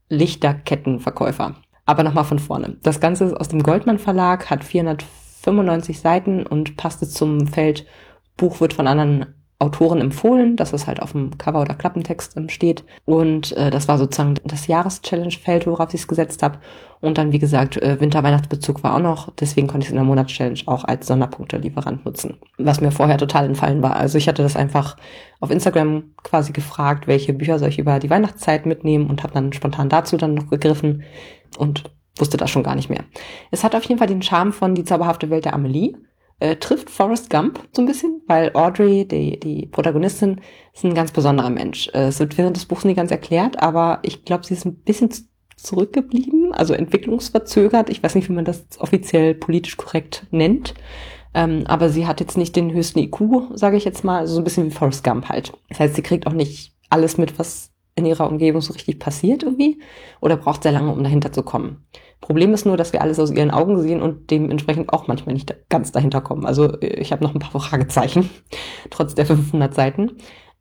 Lichterkettenverkäufer. 0.08 1.56
Aber 1.84 2.04
nochmal 2.04 2.24
von 2.24 2.38
vorne. 2.38 2.76
Das 2.84 3.00
Ganze 3.00 3.24
ist 3.24 3.34
aus 3.34 3.48
dem 3.48 3.64
Goldmann 3.64 3.98
Verlag, 3.98 4.50
hat 4.50 4.62
495 4.62 5.98
Seiten 5.98 6.46
und 6.46 6.76
passte 6.76 7.08
zum 7.08 7.48
Feld 7.48 7.86
Buch 8.36 8.60
wird 8.60 8.74
von 8.74 8.86
anderen 8.86 9.26
Autoren 9.62 10.00
empfohlen, 10.00 10.56
dass 10.56 10.72
es 10.72 10.88
halt 10.88 11.00
auf 11.00 11.12
dem 11.12 11.38
Cover 11.38 11.62
oder 11.62 11.74
Klappentext 11.74 12.36
steht. 12.50 12.84
Und 13.04 13.56
äh, 13.56 13.70
das 13.70 13.86
war 13.86 13.96
sozusagen 13.96 14.34
das 14.44 14.66
Jahreschallenge-Feld, 14.66 15.68
worauf 15.68 15.94
ich 15.94 16.00
es 16.00 16.08
gesetzt 16.08 16.42
habe. 16.42 16.58
Und 17.00 17.16
dann, 17.16 17.30
wie 17.30 17.38
gesagt, 17.38 17.76
äh, 17.76 18.00
Winter-Weihnachtsbezug 18.00 18.82
war 18.82 18.96
auch 18.96 19.00
noch. 19.00 19.32
Deswegen 19.38 19.68
konnte 19.68 19.84
ich 19.84 19.88
es 19.88 19.92
in 19.92 19.96
der 19.96 20.04
Monatschallenge 20.04 20.62
auch 20.66 20.82
als 20.82 21.06
Sonderpunkte-Lieferant 21.06 22.04
nutzen. 22.04 22.38
Was 22.58 22.80
mir 22.80 22.90
vorher 22.90 23.18
total 23.18 23.46
entfallen 23.46 23.82
war. 23.82 23.94
Also 23.94 24.18
ich 24.18 24.26
hatte 24.26 24.42
das 24.42 24.56
einfach 24.56 24.96
auf 25.38 25.52
Instagram 25.52 26.10
quasi 26.24 26.52
gefragt, 26.52 27.06
welche 27.06 27.32
Bücher 27.32 27.60
soll 27.60 27.68
ich 27.68 27.78
über 27.78 28.00
die 28.00 28.10
Weihnachtszeit 28.10 28.66
mitnehmen 28.66 29.08
und 29.08 29.22
habe 29.22 29.34
dann 29.34 29.52
spontan 29.52 29.88
dazu 29.88 30.16
dann 30.16 30.34
noch 30.34 30.50
gegriffen 30.50 31.04
und 31.56 31.84
wusste 32.18 32.36
das 32.36 32.50
schon 32.50 32.64
gar 32.64 32.74
nicht 32.74 32.90
mehr. 32.90 33.04
Es 33.52 33.62
hat 33.62 33.76
auf 33.76 33.84
jeden 33.84 33.98
Fall 33.98 34.08
den 34.08 34.22
Charme 34.22 34.52
von 34.52 34.74
Die 34.74 34.84
zauberhafte 34.84 35.30
Welt 35.30 35.44
der 35.44 35.54
Amelie 35.54 35.94
äh, 36.40 36.56
trifft 36.56 36.90
Forrest 36.90 37.30
Gump 37.30 37.60
so 37.72 37.82
ein 37.82 37.86
bisschen, 37.86 38.22
weil 38.26 38.50
Audrey, 38.54 39.06
die, 39.06 39.38
die 39.38 39.66
Protagonistin, 39.66 40.40
ist 40.72 40.84
ein 40.84 40.94
ganz 40.94 41.12
besonderer 41.12 41.50
Mensch. 41.50 41.88
Äh, 41.94 42.08
es 42.08 42.20
wird 42.20 42.36
während 42.38 42.56
des 42.56 42.66
Buchs 42.66 42.84
nie 42.84 42.94
ganz 42.94 43.10
erklärt, 43.10 43.62
aber 43.62 44.00
ich 44.02 44.24
glaube, 44.24 44.44
sie 44.44 44.54
ist 44.54 44.64
ein 44.64 44.76
bisschen 44.76 45.10
zurückgeblieben, 45.56 46.52
also 46.52 46.74
entwicklungsverzögert. 46.74 47.90
Ich 47.90 48.02
weiß 48.02 48.14
nicht, 48.14 48.28
wie 48.28 48.34
man 48.34 48.44
das 48.44 48.64
offiziell 48.78 49.34
politisch 49.34 49.76
korrekt 49.76 50.26
nennt. 50.30 50.74
Ähm, 51.34 51.64
aber 51.66 51.88
sie 51.88 52.06
hat 52.06 52.20
jetzt 52.20 52.36
nicht 52.36 52.56
den 52.56 52.72
höchsten 52.72 52.98
IQ, 52.98 53.52
sage 53.54 53.76
ich 53.76 53.84
jetzt 53.84 54.04
mal, 54.04 54.18
also 54.18 54.34
so 54.34 54.40
ein 54.40 54.44
bisschen 54.44 54.66
wie 54.66 54.70
Forrest 54.70 55.02
Gump 55.02 55.28
halt. 55.28 55.52
Das 55.68 55.80
heißt, 55.80 55.94
sie 55.94 56.02
kriegt 56.02 56.26
auch 56.26 56.32
nicht 56.32 56.74
alles 56.90 57.16
mit, 57.16 57.38
was 57.38 57.70
in 57.94 58.06
ihrer 58.06 58.28
Umgebung 58.28 58.60
so 58.60 58.72
richtig 58.72 58.98
passiert 58.98 59.42
irgendwie 59.42 59.80
oder 60.20 60.36
braucht 60.36 60.62
sehr 60.62 60.72
lange, 60.72 60.92
um 60.92 61.02
dahinter 61.02 61.32
zu 61.32 61.42
kommen. 61.42 61.86
Problem 62.22 62.54
ist 62.54 62.64
nur, 62.64 62.76
dass 62.76 62.92
wir 62.92 63.02
alles 63.02 63.18
aus 63.18 63.32
ihren 63.32 63.50
Augen 63.50 63.82
sehen 63.82 64.00
und 64.00 64.30
dementsprechend 64.30 64.92
auch 64.92 65.08
manchmal 65.08 65.34
nicht 65.34 65.54
ganz 65.68 65.90
dahinter 65.90 66.20
kommen. 66.20 66.46
Also 66.46 66.80
ich 66.80 67.12
habe 67.12 67.22
noch 67.22 67.34
ein 67.34 67.40
paar 67.40 67.60
Fragezeichen, 67.60 68.30
trotz 68.90 69.14
der 69.14 69.26
500 69.26 69.74
Seiten. 69.74 70.12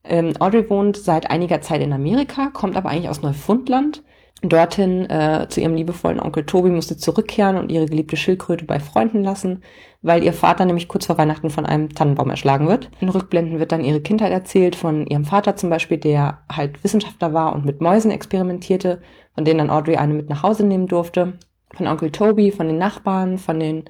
Ähm, 0.04 0.34
Audrey 0.40 0.68
wohnt 0.70 0.98
seit 0.98 1.30
einiger 1.30 1.62
Zeit 1.62 1.82
in 1.82 1.94
Amerika, 1.94 2.50
kommt 2.52 2.76
aber 2.76 2.90
eigentlich 2.90 3.10
aus 3.10 3.22
Neufundland. 3.22 4.04
Dorthin 4.42 5.08
äh, 5.08 5.46
zu 5.50 5.62
ihrem 5.62 5.76
liebevollen 5.76 6.20
Onkel 6.20 6.48
Tobi 6.48 6.72
musste 6.72 6.98
zurückkehren 6.98 7.58
und 7.58 7.72
ihre 7.72 7.86
geliebte 7.86 8.18
Schildkröte 8.18 8.66
bei 8.66 8.80
Freunden 8.80 9.24
lassen, 9.24 9.62
weil 10.02 10.24
ihr 10.24 10.34
Vater 10.34 10.66
nämlich 10.66 10.88
kurz 10.88 11.06
vor 11.06 11.20
Weihnachten 11.20 11.52
von 11.52 11.68
einem 11.68 11.90
Tannenbaum 11.90 12.32
erschlagen 12.32 12.68
wird. 12.68 12.90
In 13.02 13.10
Rückblenden 13.10 13.60
wird 13.60 13.72
dann 13.72 13.84
ihre 13.84 14.02
Kindheit 14.02 14.32
erzählt 14.32 14.76
von 14.76 15.06
ihrem 15.06 15.26
Vater 15.26 15.58
zum 15.58 15.70
Beispiel, 15.70 16.00
der 16.00 16.40
halt 16.52 16.84
Wissenschaftler 16.84 17.34
war 17.34 17.54
und 17.54 17.66
mit 17.66 17.82
Mäusen 17.82 18.10
experimentierte, 18.10 19.04
von 19.36 19.46
denen 19.46 19.60
dann 19.60 19.70
Audrey 19.70 19.98
eine 19.98 20.16
mit 20.16 20.28
nach 20.28 20.42
Hause 20.42 20.66
nehmen 20.66 20.88
durfte 20.88 21.34
von 21.76 21.88
Onkel 21.88 22.12
Toby, 22.12 22.52
von 22.52 22.68
den 22.68 22.78
Nachbarn, 22.78 23.38
von 23.38 23.60
den 23.60 23.86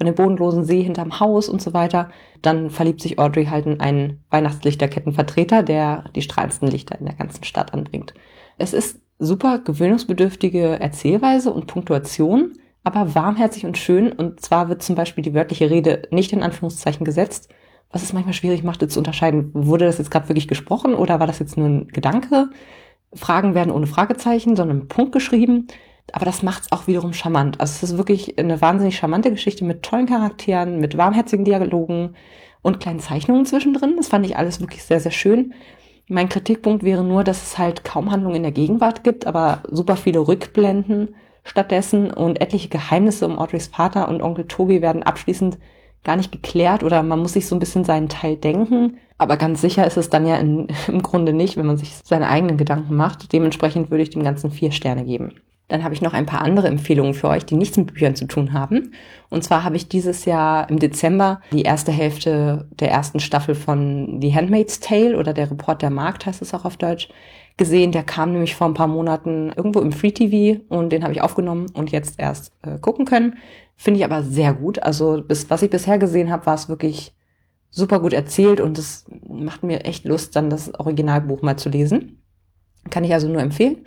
von 0.00 0.06
dem 0.06 0.14
bodenlosen 0.14 0.64
See 0.64 0.82
hinterm 0.82 1.20
Haus 1.20 1.50
und 1.50 1.60
so 1.60 1.74
weiter. 1.74 2.08
Dann 2.40 2.70
verliebt 2.70 3.02
sich 3.02 3.18
Audrey 3.18 3.44
halt 3.44 3.66
in 3.66 3.80
einen 3.80 4.24
Weihnachtslichterkettenvertreter, 4.30 5.62
der 5.62 6.04
die 6.16 6.22
strahlendsten 6.22 6.68
Lichter 6.68 6.98
in 6.98 7.04
der 7.04 7.16
ganzen 7.16 7.44
Stadt 7.44 7.74
anbringt. 7.74 8.14
Es 8.56 8.72
ist 8.72 8.98
super 9.18 9.58
gewöhnungsbedürftige 9.58 10.80
Erzählweise 10.80 11.52
und 11.52 11.66
Punktuation, 11.66 12.54
aber 12.82 13.14
warmherzig 13.14 13.66
und 13.66 13.76
schön. 13.76 14.10
Und 14.10 14.40
zwar 14.40 14.70
wird 14.70 14.82
zum 14.82 14.96
Beispiel 14.96 15.22
die 15.22 15.34
wörtliche 15.34 15.68
Rede 15.68 16.08
nicht 16.10 16.32
in 16.32 16.42
Anführungszeichen 16.42 17.04
gesetzt, 17.04 17.50
was 17.92 18.02
es 18.02 18.14
manchmal 18.14 18.32
schwierig 18.32 18.64
machte 18.64 18.88
zu 18.88 19.00
unterscheiden. 19.00 19.50
Wurde 19.52 19.84
das 19.84 19.98
jetzt 19.98 20.10
gerade 20.10 20.30
wirklich 20.30 20.48
gesprochen 20.48 20.94
oder 20.94 21.20
war 21.20 21.26
das 21.26 21.40
jetzt 21.40 21.58
nur 21.58 21.68
ein 21.68 21.88
Gedanke? 21.88 22.48
Fragen 23.12 23.54
werden 23.54 23.70
ohne 23.70 23.86
Fragezeichen, 23.86 24.56
sondern 24.56 24.78
mit 24.78 24.88
Punkt 24.88 25.12
geschrieben 25.12 25.66
aber 26.14 26.24
das 26.24 26.42
macht 26.42 26.62
es 26.64 26.72
auch 26.72 26.86
wiederum 26.86 27.12
charmant. 27.12 27.60
Also 27.60 27.72
es 27.74 27.90
ist 27.90 27.98
wirklich 27.98 28.38
eine 28.38 28.60
wahnsinnig 28.60 28.96
charmante 28.96 29.30
Geschichte 29.30 29.64
mit 29.64 29.82
tollen 29.82 30.06
Charakteren, 30.06 30.80
mit 30.80 30.96
warmherzigen 30.96 31.44
Dialogen 31.44 32.14
und 32.62 32.80
kleinen 32.80 33.00
Zeichnungen 33.00 33.46
zwischendrin. 33.46 33.96
Das 33.96 34.08
fand 34.08 34.26
ich 34.26 34.36
alles 34.36 34.60
wirklich 34.60 34.84
sehr, 34.84 35.00
sehr 35.00 35.12
schön. 35.12 35.54
Mein 36.08 36.28
Kritikpunkt 36.28 36.82
wäre 36.82 37.04
nur, 37.04 37.24
dass 37.24 37.42
es 37.42 37.58
halt 37.58 37.84
kaum 37.84 38.10
Handlung 38.10 38.34
in 38.34 38.42
der 38.42 38.52
Gegenwart 38.52 39.04
gibt, 39.04 39.26
aber 39.26 39.62
super 39.70 39.96
viele 39.96 40.26
Rückblenden 40.26 41.14
stattdessen 41.44 42.10
und 42.10 42.40
etliche 42.40 42.68
Geheimnisse 42.68 43.26
um 43.26 43.38
Audreys 43.38 43.68
Vater 43.68 44.08
und 44.08 44.22
Onkel 44.22 44.46
Toby 44.46 44.82
werden 44.82 45.02
abschließend 45.02 45.58
gar 46.02 46.16
nicht 46.16 46.32
geklärt 46.32 46.82
oder 46.82 47.02
man 47.02 47.20
muss 47.20 47.34
sich 47.34 47.46
so 47.46 47.54
ein 47.54 47.60
bisschen 47.60 47.84
seinen 47.84 48.08
Teil 48.08 48.36
denken. 48.36 48.98
Aber 49.18 49.36
ganz 49.36 49.60
sicher 49.60 49.86
ist 49.86 49.98
es 49.98 50.08
dann 50.08 50.26
ja 50.26 50.36
in, 50.36 50.68
im 50.88 51.02
Grunde 51.02 51.32
nicht, 51.32 51.56
wenn 51.56 51.66
man 51.66 51.76
sich 51.76 51.94
seine 52.04 52.28
eigenen 52.28 52.56
Gedanken 52.56 52.96
macht. 52.96 53.32
Dementsprechend 53.32 53.90
würde 53.90 54.02
ich 54.02 54.10
dem 54.10 54.22
Ganzen 54.24 54.50
vier 54.50 54.72
Sterne 54.72 55.04
geben. 55.04 55.34
Dann 55.70 55.84
habe 55.84 55.94
ich 55.94 56.02
noch 56.02 56.12
ein 56.12 56.26
paar 56.26 56.42
andere 56.42 56.66
Empfehlungen 56.66 57.14
für 57.14 57.28
euch, 57.28 57.46
die 57.46 57.54
nichts 57.54 57.76
mit 57.76 57.94
Büchern 57.94 58.16
zu 58.16 58.26
tun 58.26 58.52
haben. 58.52 58.92
Und 59.28 59.44
zwar 59.44 59.62
habe 59.62 59.76
ich 59.76 59.88
dieses 59.88 60.24
Jahr 60.24 60.68
im 60.68 60.80
Dezember 60.80 61.40
die 61.52 61.62
erste 61.62 61.92
Hälfte 61.92 62.68
der 62.72 62.90
ersten 62.90 63.20
Staffel 63.20 63.54
von 63.54 64.20
The 64.20 64.34
Handmaid's 64.34 64.80
Tale 64.80 65.16
oder 65.16 65.32
der 65.32 65.50
Report 65.50 65.80
der 65.80 65.90
Markt 65.90 66.26
heißt 66.26 66.42
es 66.42 66.52
auch 66.52 66.64
auf 66.64 66.76
Deutsch 66.76 67.08
gesehen. 67.56 67.92
Der 67.92 68.02
kam 68.02 68.32
nämlich 68.32 68.56
vor 68.56 68.66
ein 68.66 68.74
paar 68.74 68.88
Monaten 68.88 69.52
irgendwo 69.54 69.80
im 69.80 69.92
Free 69.92 70.10
TV 70.10 70.60
und 70.68 70.90
den 70.90 71.04
habe 71.04 71.12
ich 71.12 71.22
aufgenommen 71.22 71.66
und 71.72 71.92
jetzt 71.92 72.18
erst 72.18 72.52
äh, 72.62 72.78
gucken 72.78 73.04
können. 73.04 73.38
Finde 73.76 73.98
ich 73.98 74.04
aber 74.04 74.24
sehr 74.24 74.52
gut. 74.52 74.82
Also 74.82 75.22
bis, 75.22 75.48
was 75.50 75.62
ich 75.62 75.70
bisher 75.70 75.98
gesehen 75.98 76.32
habe, 76.32 76.46
war 76.46 76.54
es 76.54 76.68
wirklich 76.68 77.14
super 77.70 78.00
gut 78.00 78.12
erzählt 78.12 78.60
und 78.60 78.76
es 78.76 79.04
macht 79.28 79.62
mir 79.62 79.84
echt 79.84 80.04
Lust, 80.04 80.34
dann 80.34 80.50
das 80.50 80.74
Originalbuch 80.74 81.42
mal 81.42 81.56
zu 81.56 81.68
lesen. 81.68 82.20
Kann 82.90 83.04
ich 83.04 83.12
also 83.12 83.28
nur 83.28 83.40
empfehlen. 83.40 83.84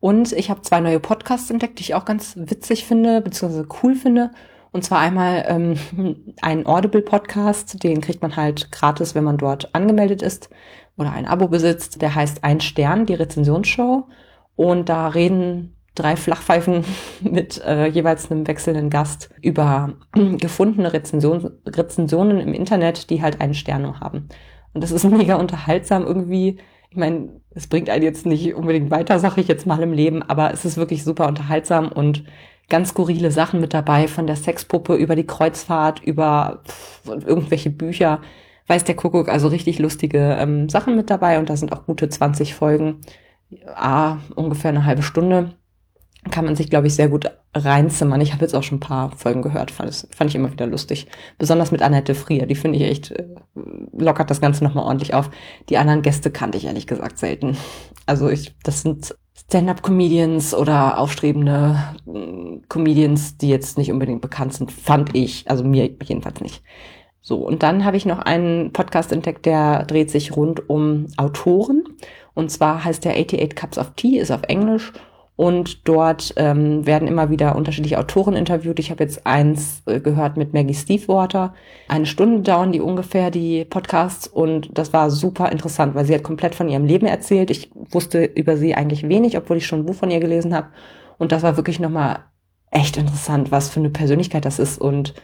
Und 0.00 0.32
ich 0.32 0.48
habe 0.48 0.62
zwei 0.62 0.80
neue 0.80 0.98
Podcasts 0.98 1.50
entdeckt, 1.50 1.78
die 1.78 1.82
ich 1.82 1.94
auch 1.94 2.06
ganz 2.06 2.34
witzig 2.36 2.86
finde, 2.86 3.20
beziehungsweise 3.20 3.68
cool 3.82 3.94
finde. 3.94 4.30
Und 4.72 4.84
zwar 4.84 4.98
einmal 4.98 5.44
ähm, 5.46 5.76
ein 6.40 6.66
Audible-Podcast, 6.66 7.82
den 7.84 8.00
kriegt 8.00 8.22
man 8.22 8.36
halt 8.36 8.72
gratis, 8.72 9.14
wenn 9.14 9.24
man 9.24 9.36
dort 9.36 9.74
angemeldet 9.74 10.22
ist 10.22 10.48
oder 10.96 11.12
ein 11.12 11.26
Abo 11.26 11.48
besitzt. 11.48 12.00
Der 12.00 12.14
heißt 12.14 12.44
Ein 12.44 12.60
Stern, 12.60 13.04
die 13.04 13.14
Rezensionsshow. 13.14 14.08
Und 14.56 14.88
da 14.88 15.08
reden 15.08 15.76
drei 15.94 16.16
Flachpfeifen 16.16 16.84
mit 17.20 17.62
äh, 17.64 17.86
jeweils 17.86 18.30
einem 18.30 18.46
wechselnden 18.46 18.88
Gast 18.88 19.30
über 19.42 19.98
gefundene 20.12 20.94
Rezension, 20.94 21.58
Rezensionen 21.66 22.40
im 22.40 22.54
Internet, 22.54 23.10
die 23.10 23.20
halt 23.20 23.40
einen 23.40 23.54
Stern 23.54 24.00
haben. 24.00 24.30
Und 24.72 24.82
das 24.82 24.92
ist 24.92 25.04
mega 25.10 25.34
unterhaltsam 25.34 26.06
irgendwie 26.06 26.58
ich 26.90 26.96
meine, 26.96 27.39
es 27.54 27.66
bringt 27.66 27.90
einen 27.90 28.04
jetzt 28.04 28.26
nicht 28.26 28.54
unbedingt 28.54 28.90
weiter, 28.90 29.18
sag 29.18 29.36
ich 29.38 29.48
jetzt 29.48 29.66
mal 29.66 29.82
im 29.82 29.92
Leben, 29.92 30.22
aber 30.22 30.52
es 30.52 30.64
ist 30.64 30.76
wirklich 30.76 31.04
super 31.04 31.26
unterhaltsam 31.28 31.90
und 31.90 32.24
ganz 32.68 32.90
skurrile 32.90 33.30
Sachen 33.32 33.60
mit 33.60 33.74
dabei, 33.74 34.08
von 34.08 34.26
der 34.26 34.36
Sexpuppe 34.36 34.94
über 34.94 35.16
die 35.16 35.26
Kreuzfahrt, 35.26 36.00
über 36.04 36.62
pff, 36.66 37.08
irgendwelche 37.26 37.70
Bücher, 37.70 38.20
weiß 38.68 38.84
der 38.84 38.94
Kuckuck, 38.96 39.28
also 39.28 39.48
richtig 39.48 39.78
lustige 39.80 40.36
ähm, 40.38 40.68
Sachen 40.68 40.94
mit 40.96 41.10
dabei 41.10 41.38
und 41.38 41.50
da 41.50 41.56
sind 41.56 41.72
auch 41.72 41.86
gute 41.86 42.08
20 42.08 42.54
Folgen, 42.54 43.00
ah, 43.74 44.18
ungefähr 44.36 44.70
eine 44.70 44.84
halbe 44.84 45.02
Stunde 45.02 45.54
kann 46.30 46.44
man 46.44 46.54
sich, 46.54 46.68
glaube 46.68 46.86
ich, 46.86 46.94
sehr 46.94 47.08
gut 47.08 47.30
reinzimmern. 47.54 48.20
Ich 48.20 48.32
habe 48.32 48.42
jetzt 48.42 48.54
auch 48.54 48.62
schon 48.62 48.76
ein 48.76 48.80
paar 48.80 49.10
Folgen 49.16 49.42
gehört, 49.42 49.70
fand, 49.70 49.88
es, 49.88 50.06
fand 50.10 50.30
ich 50.30 50.36
immer 50.36 50.52
wieder 50.52 50.66
lustig. 50.66 51.06
Besonders 51.38 51.72
mit 51.72 51.82
Annette 51.82 52.14
Frier, 52.14 52.46
die 52.46 52.54
finde 52.54 52.78
ich 52.78 52.84
echt, 52.84 53.10
äh, 53.12 53.24
lockert 53.96 54.30
das 54.30 54.40
Ganze 54.40 54.62
nochmal 54.62 54.84
ordentlich 54.84 55.14
auf. 55.14 55.30
Die 55.68 55.78
anderen 55.78 56.02
Gäste 56.02 56.30
kannte 56.30 56.58
ich 56.58 56.66
ehrlich 56.66 56.86
gesagt 56.86 57.18
selten. 57.18 57.56
Also 58.04 58.28
ich, 58.28 58.54
das 58.62 58.82
sind 58.82 59.14
Stand-up-Comedians 59.34 60.54
oder 60.54 60.98
aufstrebende 60.98 61.78
äh, 62.06 62.60
Comedians, 62.68 63.38
die 63.38 63.48
jetzt 63.48 63.78
nicht 63.78 63.90
unbedingt 63.90 64.20
bekannt 64.20 64.52
sind, 64.52 64.70
fand 64.70 65.16
ich. 65.16 65.50
Also 65.50 65.64
mir 65.64 65.90
jedenfalls 66.02 66.40
nicht. 66.40 66.62
So, 67.22 67.38
und 67.38 67.62
dann 67.62 67.84
habe 67.84 67.96
ich 67.96 68.06
noch 68.06 68.18
einen 68.18 68.72
Podcast 68.72 69.12
entdeckt, 69.12 69.46
der 69.46 69.84
dreht 69.84 70.10
sich 70.10 70.36
rund 70.36 70.68
um 70.68 71.06
Autoren. 71.16 71.84
Und 72.34 72.50
zwar 72.50 72.84
heißt 72.84 73.04
der 73.04 73.12
88 73.12 73.56
Cups 73.56 73.78
of 73.78 73.92
Tea, 73.96 74.18
ist 74.18 74.30
auf 74.30 74.42
Englisch 74.44 74.92
und 75.40 75.88
dort 75.88 76.34
ähm, 76.36 76.84
werden 76.84 77.08
immer 77.08 77.30
wieder 77.30 77.56
unterschiedliche 77.56 77.98
Autoren 77.98 78.36
interviewt. 78.36 78.78
Ich 78.78 78.90
habe 78.90 79.02
jetzt 79.02 79.26
eins 79.26 79.82
äh, 79.86 79.98
gehört 79.98 80.36
mit 80.36 80.52
Maggie 80.52 80.74
Stevewater. 80.74 81.54
Eine 81.88 82.04
Stunde 82.04 82.42
dauern 82.42 82.72
die 82.72 82.80
ungefähr, 82.82 83.30
die 83.30 83.64
Podcasts. 83.64 84.26
Und 84.26 84.68
das 84.76 84.92
war 84.92 85.10
super 85.10 85.50
interessant, 85.50 85.94
weil 85.94 86.04
sie 86.04 86.14
hat 86.14 86.24
komplett 86.24 86.54
von 86.54 86.68
ihrem 86.68 86.84
Leben 86.84 87.06
erzählt. 87.06 87.50
Ich 87.50 87.70
wusste 87.74 88.22
über 88.22 88.58
sie 88.58 88.74
eigentlich 88.74 89.08
wenig, 89.08 89.38
obwohl 89.38 89.56
ich 89.56 89.66
schon 89.66 89.78
ein 89.78 89.86
Buch 89.86 89.94
von 89.94 90.10
ihr 90.10 90.20
gelesen 90.20 90.54
habe. 90.54 90.66
Und 91.16 91.32
das 91.32 91.42
war 91.42 91.56
wirklich 91.56 91.80
nochmal 91.80 92.18
echt 92.70 92.98
interessant, 92.98 93.50
was 93.50 93.70
für 93.70 93.80
eine 93.80 93.88
Persönlichkeit 93.88 94.44
das 94.44 94.58
ist 94.58 94.78
und 94.78 95.14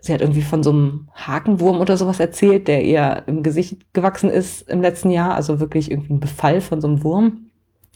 sie 0.00 0.14
hat 0.14 0.22
irgendwie 0.22 0.40
von 0.40 0.62
so 0.62 0.70
einem 0.70 1.08
Hakenwurm 1.14 1.78
oder 1.78 1.98
sowas 1.98 2.20
erzählt, 2.20 2.68
der 2.68 2.84
ihr 2.84 3.24
im 3.26 3.42
Gesicht 3.42 3.92
gewachsen 3.92 4.30
ist 4.30 4.62
im 4.70 4.80
letzten 4.80 5.10
Jahr. 5.10 5.34
Also 5.34 5.60
wirklich 5.60 5.90
irgendwie 5.90 6.14
ein 6.14 6.20
Befall 6.20 6.62
von 6.62 6.80
so 6.80 6.88
einem 6.88 7.04
Wurm 7.04 7.50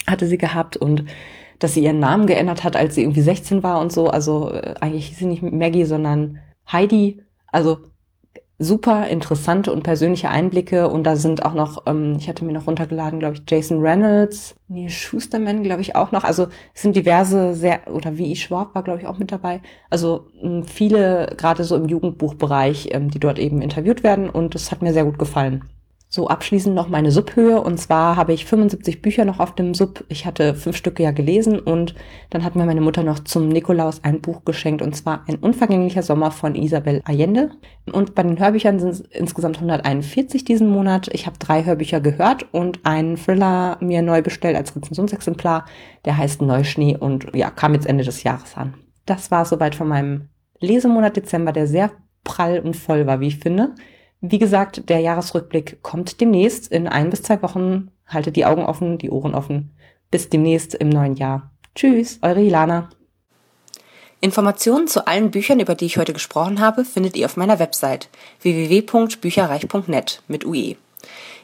hatte 0.07 0.27
sie 0.27 0.39
gehabt 0.39 0.77
und 0.77 1.05
dass 1.62 1.75
sie 1.75 1.85
ihren 1.85 2.01
Namen 2.01 2.27
geändert 2.27 2.64
hat, 2.64 2.77
als 2.77 2.94
sie 2.94 3.03
irgendwie 3.03 3.22
16 3.22 3.62
war 3.62 3.81
und 3.81 3.92
so. 3.92 4.09
Also 4.09 4.51
äh, 4.51 4.75
eigentlich 4.81 5.09
hieß 5.09 5.18
sie 5.18 5.27
nicht 5.27 5.42
Maggie, 5.42 5.85
sondern 5.85 6.38
Heidi. 6.70 7.22
Also 7.48 7.79
super 8.59 9.09
interessante 9.09 9.72
und 9.72 9.83
persönliche 9.83 10.29
Einblicke 10.31 10.88
und 10.88 11.05
da 11.05 11.16
sind 11.16 11.44
auch 11.44 11.55
noch, 11.55 11.87
ähm, 11.87 12.16
ich 12.18 12.29
hatte 12.29 12.44
mir 12.44 12.53
noch 12.53 12.66
runtergeladen, 12.66 13.18
glaube 13.18 13.37
ich, 13.37 13.42
Jason 13.48 13.81
Reynolds, 13.81 14.55
Neil 14.68 14.88
Schusterman, 14.88 15.62
glaube 15.62 15.83
ich 15.83 15.96
auch 15.96 16.12
noch. 16.12 16.25
Also 16.25 16.46
es 16.75 16.83
sind 16.83 16.96
diverse 16.96 17.55
sehr, 17.55 17.92
oder 17.92 18.18
wie 18.18 18.37
Schwab 18.37 18.75
war, 18.75 18.83
glaube 18.83 19.01
ich, 19.01 19.07
auch 19.07 19.18
mit 19.18 19.33
dabei. 19.33 19.61
Also 19.90 20.27
viele, 20.66 21.35
gerade 21.37 21.64
so 21.64 21.77
im 21.77 21.88
Jugendbuchbereich, 21.88 22.88
ähm, 22.92 23.11
die 23.11 23.20
dort 23.20 23.38
eben 23.38 23.61
interviewt 23.61 24.03
werden 24.03 24.31
und 24.31 24.55
das 24.55 24.70
hat 24.70 24.83
mir 24.83 24.92
sehr 24.92 25.05
gut 25.05 25.18
gefallen. 25.18 25.64
So 26.14 26.29
abschließend 26.29 26.75
noch 26.75 26.90
meine 26.90 27.11
Subhöhe 27.11 27.59
und 27.62 27.79
zwar 27.79 28.16
habe 28.16 28.35
ich 28.35 28.44
75 28.44 29.01
Bücher 29.01 29.25
noch 29.25 29.40
auf 29.40 29.55
dem 29.55 29.72
Sub. 29.72 30.05
Ich 30.11 30.27
hatte 30.27 30.55
fünf 30.55 30.77
Stücke 30.77 31.03
ja 31.03 31.11
gelesen 31.11 31.59
und 31.59 31.94
dann 32.29 32.44
hat 32.44 32.55
mir 32.55 32.66
meine 32.66 32.83
Mutter 32.83 33.03
noch 33.03 33.20
zum 33.20 33.48
Nikolaus 33.48 34.05
ein 34.05 34.20
Buch 34.20 34.44
geschenkt 34.44 34.83
und 34.83 34.94
zwar 34.94 35.25
Ein 35.27 35.37
unvergänglicher 35.37 36.03
Sommer 36.03 36.31
von 36.31 36.55
Isabel 36.55 37.01
Allende. 37.07 37.53
Und 37.90 38.14
bei 38.14 38.25
den 38.25 38.38
Hörbüchern 38.38 38.79
sind 38.79 38.90
es 38.90 39.01
insgesamt 39.01 39.57
141 39.57 40.44
diesen 40.44 40.68
Monat. 40.68 41.09
Ich 41.14 41.25
habe 41.25 41.38
drei 41.38 41.64
Hörbücher 41.64 42.03
gehört 42.03 42.44
und 42.53 42.85
einen 42.85 43.16
Thriller 43.16 43.79
mir 43.81 44.03
neu 44.03 44.20
bestellt 44.20 44.57
als 44.57 44.77
Rezensionsexemplar. 44.77 45.64
Der 46.05 46.18
heißt 46.18 46.42
Neuschnee 46.42 46.94
und 46.94 47.35
ja, 47.35 47.48
kam 47.48 47.72
jetzt 47.72 47.87
Ende 47.87 48.05
des 48.05 48.22
Jahres 48.22 48.55
an. 48.59 48.75
Das 49.07 49.31
war 49.31 49.46
soweit 49.46 49.75
von 49.75 49.88
meinem 49.88 50.29
Lesemonat 50.61 51.16
Dezember, 51.16 51.53
der 51.53 51.66
sehr 51.66 51.90
prall 52.22 52.61
und 52.61 52.77
voll 52.77 53.07
war, 53.07 53.20
wie 53.20 53.29
ich 53.29 53.38
finde. 53.38 53.75
Wie 54.25 54.39
gesagt, 54.39 54.89
der 54.89 55.01
Jahresrückblick 55.01 55.83
kommt 55.83 56.21
demnächst 56.21 56.71
in 56.71 56.87
ein 56.87 57.11
bis 57.11 57.23
zwei 57.23 57.43
Wochen. 57.43 57.91
Haltet 58.07 58.37
die 58.37 58.47
Augen 58.47 58.65
offen, 58.65 58.97
die 58.97 59.11
Ohren 59.11 59.35
offen. 59.35 59.73
Bis 60.13 60.29
demnächst 60.29 60.75
im 60.75 60.91
neuen 60.91 61.17
Jahr. 61.17 61.51
Tschüss, 61.75 62.21
eure 62.23 62.41
Ilana. 62.41 62.89
Informationen 64.21 64.87
zu 64.87 65.09
allen 65.09 65.33
Büchern, 65.33 65.59
über 65.59 65.75
die 65.75 65.87
ich 65.87 65.99
heute 65.99 66.13
gesprochen 66.13 66.61
habe, 66.61 66.85
findet 66.85 67.17
ihr 67.17 67.27
auf 67.27 67.37
meiner 67.37 67.59
Website 67.59 68.09
www.bücherreich.net 68.43 70.23
mit 70.29 70.47
UE. 70.47 70.77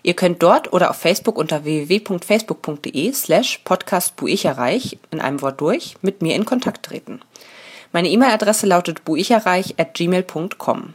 Ihr 0.04 0.14
könnt 0.14 0.40
dort 0.40 0.72
oder 0.72 0.90
auf 0.90 0.96
Facebook 0.96 1.36
unter 1.36 1.64
www.facebook.de 1.64 3.12
slash 3.12 3.58
podcastbuicherreich 3.64 4.98
in 5.10 5.20
einem 5.20 5.42
Wort 5.42 5.60
durch 5.60 5.96
mit 6.02 6.22
mir 6.22 6.36
in 6.36 6.44
Kontakt 6.44 6.86
treten. 6.86 7.22
Meine 7.90 8.08
E-Mail-Adresse 8.08 8.68
lautet 8.68 9.04
buicherreich 9.04 9.74
at 9.78 9.94
gmail.com. 9.94 10.94